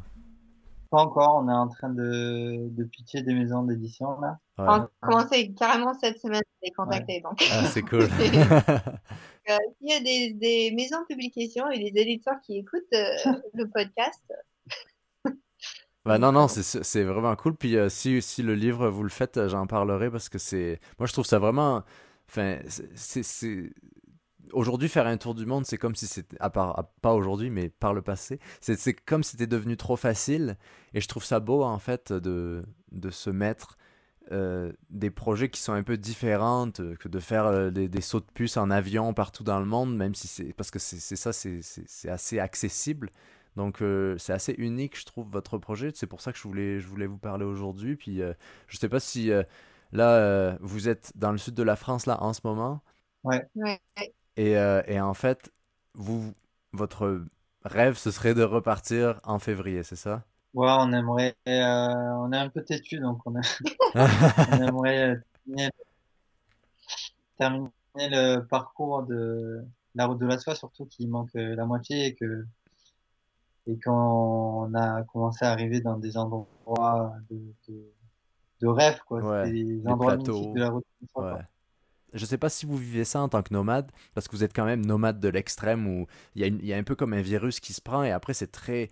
[0.90, 4.38] pas encore, on est en train de, de pitcher des maisons d'édition là.
[4.58, 7.22] On a commencé carrément cette semaine à les contacter.
[7.22, 7.42] Donc.
[7.50, 8.08] Ah, c'est cool.
[9.50, 13.32] Euh, s'il y a des, des, maisons de publication et des éditeurs qui écoutent euh,
[13.54, 14.22] le podcast.
[16.04, 17.56] Bah non, non, c'est vraiment cool.
[17.56, 20.78] Puis euh, si, si le livre, vous le faites, j'en parlerai parce que c'est.
[21.00, 21.82] Moi, je trouve ça vraiment.
[22.28, 22.58] Enfin,
[22.94, 23.72] c'est
[24.52, 27.68] aujourd'hui, faire un tour du monde, c'est comme si c'était, à part, pas aujourd'hui, mais
[27.68, 30.56] par le passé, c'est comme si c'était devenu trop facile.
[30.94, 33.76] Et je trouve ça beau, en fait, de, de se mettre
[34.30, 38.26] euh, des projets qui sont un peu différents que de faire euh, des, sauts de
[38.32, 40.52] puce en avion partout dans le monde, même si c'est.
[40.52, 43.10] Parce que c'est ça, c'est assez accessible.
[43.56, 45.90] Donc, euh, c'est assez unique, je trouve, votre projet.
[45.94, 47.96] C'est pour ça que je voulais, je voulais vous parler aujourd'hui.
[47.96, 48.20] Puis,
[48.68, 49.30] je sais pas si.
[49.92, 52.80] Là, vous êtes dans le sud de la France, là, en ce moment.
[53.24, 53.46] Ouais.
[53.56, 53.80] ouais.
[54.36, 55.52] Et, euh, et, en fait,
[55.94, 56.32] vous,
[56.72, 57.24] votre
[57.64, 60.24] rêve, ce serait de repartir en février, c'est ça?
[60.54, 61.34] Ouais, on aimerait.
[61.48, 63.34] Euh, on est un peu têtu, donc on,
[64.52, 65.16] aimerait
[65.48, 65.68] euh,
[67.38, 69.62] terminer, le parcours de
[69.94, 72.46] la route de la soie, surtout qu'il manque la moitié et que
[73.68, 77.38] et quand on a commencé à arriver dans des endroits de,
[78.60, 81.34] de, rêve, quoi, des endroits de la route de la soie.
[81.34, 81.42] Ouais
[82.14, 84.54] je sais pas si vous vivez ça en tant que nomade, parce que vous êtes
[84.54, 87.72] quand même nomade de l'extrême où il y, a un peu comme un virus qui
[87.72, 88.90] se prend et après c'est très.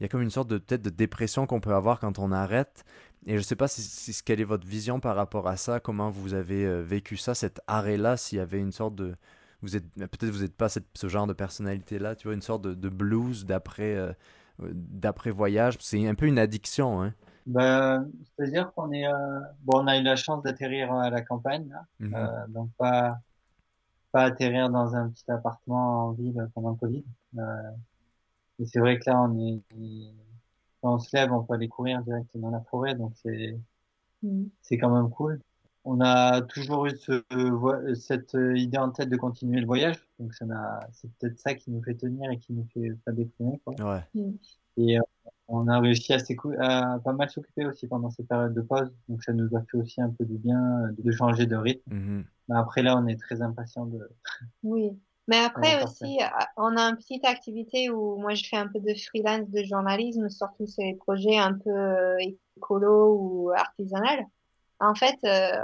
[0.00, 2.32] Il y a comme une sorte de peut-être de dépression qu'on peut avoir quand on
[2.32, 2.84] arrête.
[3.26, 6.10] Et je sais pas si, si, quelle est votre vision par rapport à ça, comment
[6.10, 9.14] vous avez euh, vécu ça, cet arrêt-là, s'il y avait une sorte de.
[9.62, 12.88] Vous êtes peut-être vous n'êtes pas ce genre de personnalité-là, tu vois, une sorte de,
[12.88, 14.12] blues d'après euh,
[14.58, 15.76] d'après voyage.
[15.78, 17.14] C'est un peu une addiction, hein.
[17.46, 21.68] Ben, c'est-à-dire qu'on est, euh, bon, on a eu la chance d'atterrir à la campagne,
[21.68, 21.84] là.
[21.98, 22.14] Mhm.
[22.14, 23.18] Euh, donc pas,
[24.12, 27.04] pas atterrir dans un petit appartement en ville pendant le Covid.
[27.38, 27.70] Euh,
[28.58, 29.60] et c'est vrai que là, on est,
[30.80, 33.58] quand on se lève, on peut aller courir direct dans la forêt, donc c'est,
[34.22, 34.48] mhm.
[34.60, 35.40] c'est quand même cool.
[35.84, 37.24] On a toujours eu ce,
[37.94, 40.46] cette idée en tête de continuer le voyage, donc ça
[40.92, 43.74] c'est peut-être ça qui nous fait tenir et qui nous fait pas déprimer, quoi.
[43.80, 44.04] Ouais.
[44.14, 44.38] Mhm.
[44.76, 45.02] Et euh,
[45.48, 48.90] on a réussi à, à pas mal s'occuper aussi pendant ces périodes de pause.
[49.08, 51.90] Donc ça nous a fait aussi un peu du bien euh, de changer de rythme.
[51.90, 52.24] Mm-hmm.
[52.48, 53.98] Mais après là, on est très impatient de.
[54.62, 54.90] Oui.
[55.28, 58.80] Mais après aussi, euh, on a une petite activité où moi je fais un peu
[58.80, 62.16] de freelance de journalisme sur tous ces projets un peu
[62.56, 64.26] écolo ou artisanal.
[64.80, 65.16] En fait,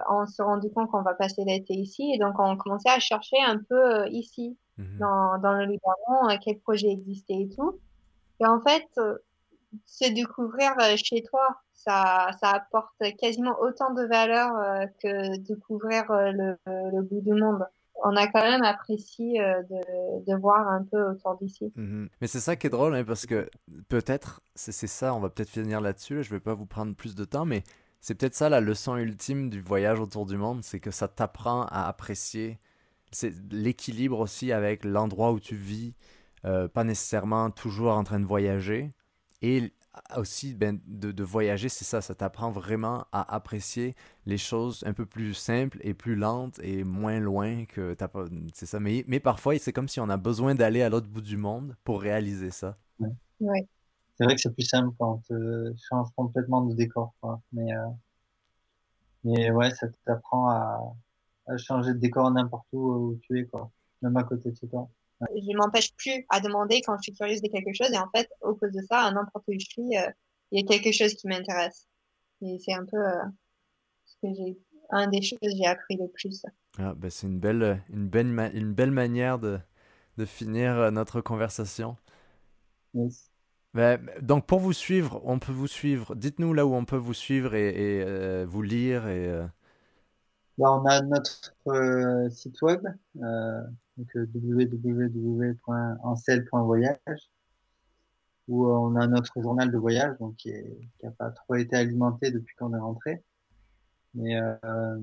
[0.09, 3.37] on s'est rendu compte qu'on va passer l'été ici et donc on commençait à chercher
[3.45, 4.99] un peu ici, mm-hmm.
[4.99, 7.81] dans, dans le Liban, quels projets existaient et tout.
[8.41, 9.19] Et en fait, euh,
[9.85, 11.47] c'est découvrir euh, chez toi.
[11.73, 17.65] Ça, ça apporte quasiment autant de valeur euh, que découvrir le, le bout du monde
[18.05, 21.73] on a quand même apprécié de, voir un peu autour d'ici.
[21.75, 22.09] Mhm.
[22.21, 23.51] Mais c'est ça qui est drôle, hein, parce que
[23.89, 27.25] peut-être, c'est ça, on va peut-être finir là-dessus, je vais pas vous prendre plus de
[27.25, 27.65] temps, mais
[28.01, 31.63] c'est peut-être ça la leçon ultime du voyage autour du monde, c'est que ça t'apprend
[31.63, 32.61] à apprécier
[33.51, 35.95] l'équilibre aussi avec l'endroit où tu vis,
[36.45, 38.93] euh, pas nécessairement toujours en train de voyager.
[39.43, 39.73] Et
[40.17, 43.95] aussi, ben, de, voyager, c'est ça, ça t'apprend vraiment à apprécier
[44.27, 48.25] les choses un peu plus simples et plus lentes et moins loin que t'as pas.
[48.55, 48.81] C'est ça.
[48.81, 51.77] Mais, mais parfois, c'est comme si on a besoin d'aller à l'autre bout du monde
[51.85, 52.77] pour réaliser ça.
[53.41, 53.69] Ouais.
[54.17, 57.15] C'est vrai que c'est plus simple quand on change complètement de décor.
[57.53, 57.87] Mais, euh,
[59.25, 60.97] mais ouais, ça t'apprend à,
[61.47, 63.71] à changer de décor n'importe où où tu es, quoi.
[64.03, 64.89] Même à côté de chez toi
[65.21, 67.93] je m'empêche plus à demander quand je suis curieuse de quelque chose.
[67.93, 70.11] Et en fait, au cause de ça, à n'importe où je suis, euh,
[70.53, 71.87] il y a quelque chose qui m'intéresse.
[72.43, 73.25] Et c'est un peu euh,
[74.07, 74.59] ce que j'ai,
[74.91, 76.45] un des choses que j'ai appris le plus.
[76.79, 79.59] Ah, ben c'est une belle, une belle, une belle manière de,
[80.17, 81.97] de finir euh, notre conversation.
[83.75, 86.15] Ben, donc pour vous suivre, on peut vous suivre.
[86.15, 89.29] Dites-nous là où on peut vous suivre et, et vous lire et.
[90.57, 92.87] Ben, on a notre site web.
[93.23, 93.61] Euh,
[93.99, 97.31] donc euh, www.ancel.voyage.
[98.47, 100.51] où on a notre journal de voyage, donc qui
[101.03, 103.23] n'a pas trop été alimenté depuis qu'on est rentré.
[104.15, 104.99] Mais euh,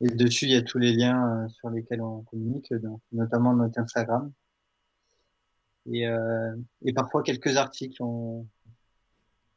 [0.00, 3.54] et dessus, il y a tous les liens euh, sur lesquels on communique, donc, notamment
[3.54, 4.30] notre Instagram.
[5.86, 8.46] Et, euh, et parfois quelques articles on,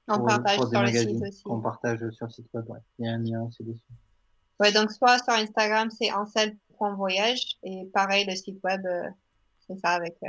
[0.08, 1.42] on partage sur le site aussi.
[1.46, 2.66] On partage sur le site web,
[3.00, 3.82] Il y a un lien aussi dessus.
[4.60, 6.12] Ouais, donc soit sur Instagram, c'est
[6.96, 9.10] voyage et pareil, le site web, euh,
[9.68, 10.28] c'est ça avec euh,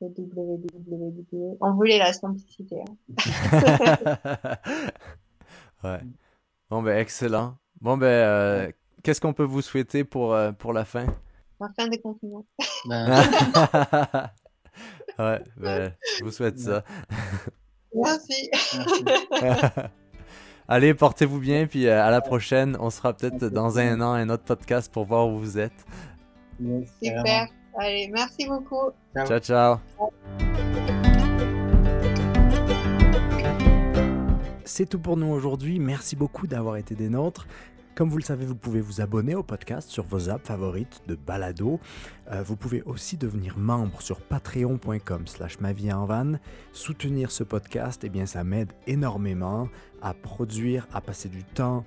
[0.00, 1.56] le www.
[1.60, 2.82] On voulait la simplicité.
[2.82, 4.56] Hein.
[5.84, 6.00] ouais.
[6.68, 7.56] Bon, ben, excellent.
[7.80, 8.72] Bon, ben, euh,
[9.02, 11.06] qu'est-ce qu'on peut vous souhaiter pour, pour la fin?
[11.60, 12.46] La fin des confinements.
[12.86, 13.06] Ben.
[15.18, 16.84] ouais, ben, je vous souhaite ça.
[17.94, 18.50] Merci.
[20.72, 22.76] Allez, portez-vous bien, puis euh, à la prochaine.
[22.78, 25.84] On sera peut-être dans un an un autre podcast pour voir où vous êtes.
[27.02, 27.48] Super.
[27.76, 28.92] Allez, merci beaucoup.
[29.26, 29.40] ciao.
[29.40, 29.76] ciao.
[34.64, 35.80] C'est tout pour nous aujourd'hui.
[35.80, 37.48] Merci beaucoup d'avoir été des nôtres.
[38.00, 41.16] Comme vous le savez, vous pouvez vous abonner au podcast sur vos apps favorites de
[41.16, 41.80] balado.
[42.32, 46.34] Euh, vous pouvez aussi devenir membre sur patreon.com slash ma vie en van.
[46.72, 49.68] Soutenir ce podcast, eh bien, ça m'aide énormément
[50.02, 51.84] à produire, à passer du temps,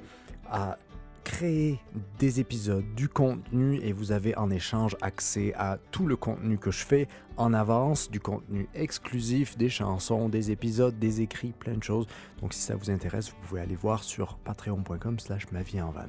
[0.50, 0.78] à
[1.24, 1.80] créer
[2.20, 6.72] des épisodes, du contenu et vous avez en échange accès à tout le contenu que
[6.72, 7.08] je fais
[7.38, 12.08] en avance, du contenu exclusif, des chansons, des épisodes, des écrits, plein de choses.
[12.42, 15.92] Donc si ça vous intéresse, vous pouvez aller voir sur patreon.com slash ma vie en
[15.92, 16.08] van.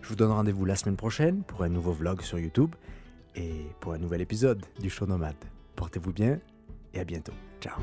[0.00, 2.74] Je vous donne rendez-vous la semaine prochaine pour un nouveau vlog sur YouTube
[3.34, 5.34] et pour un nouvel épisode du show nomade.
[5.76, 6.38] Portez-vous bien
[6.94, 7.34] et à bientôt.
[7.60, 7.80] Ciao.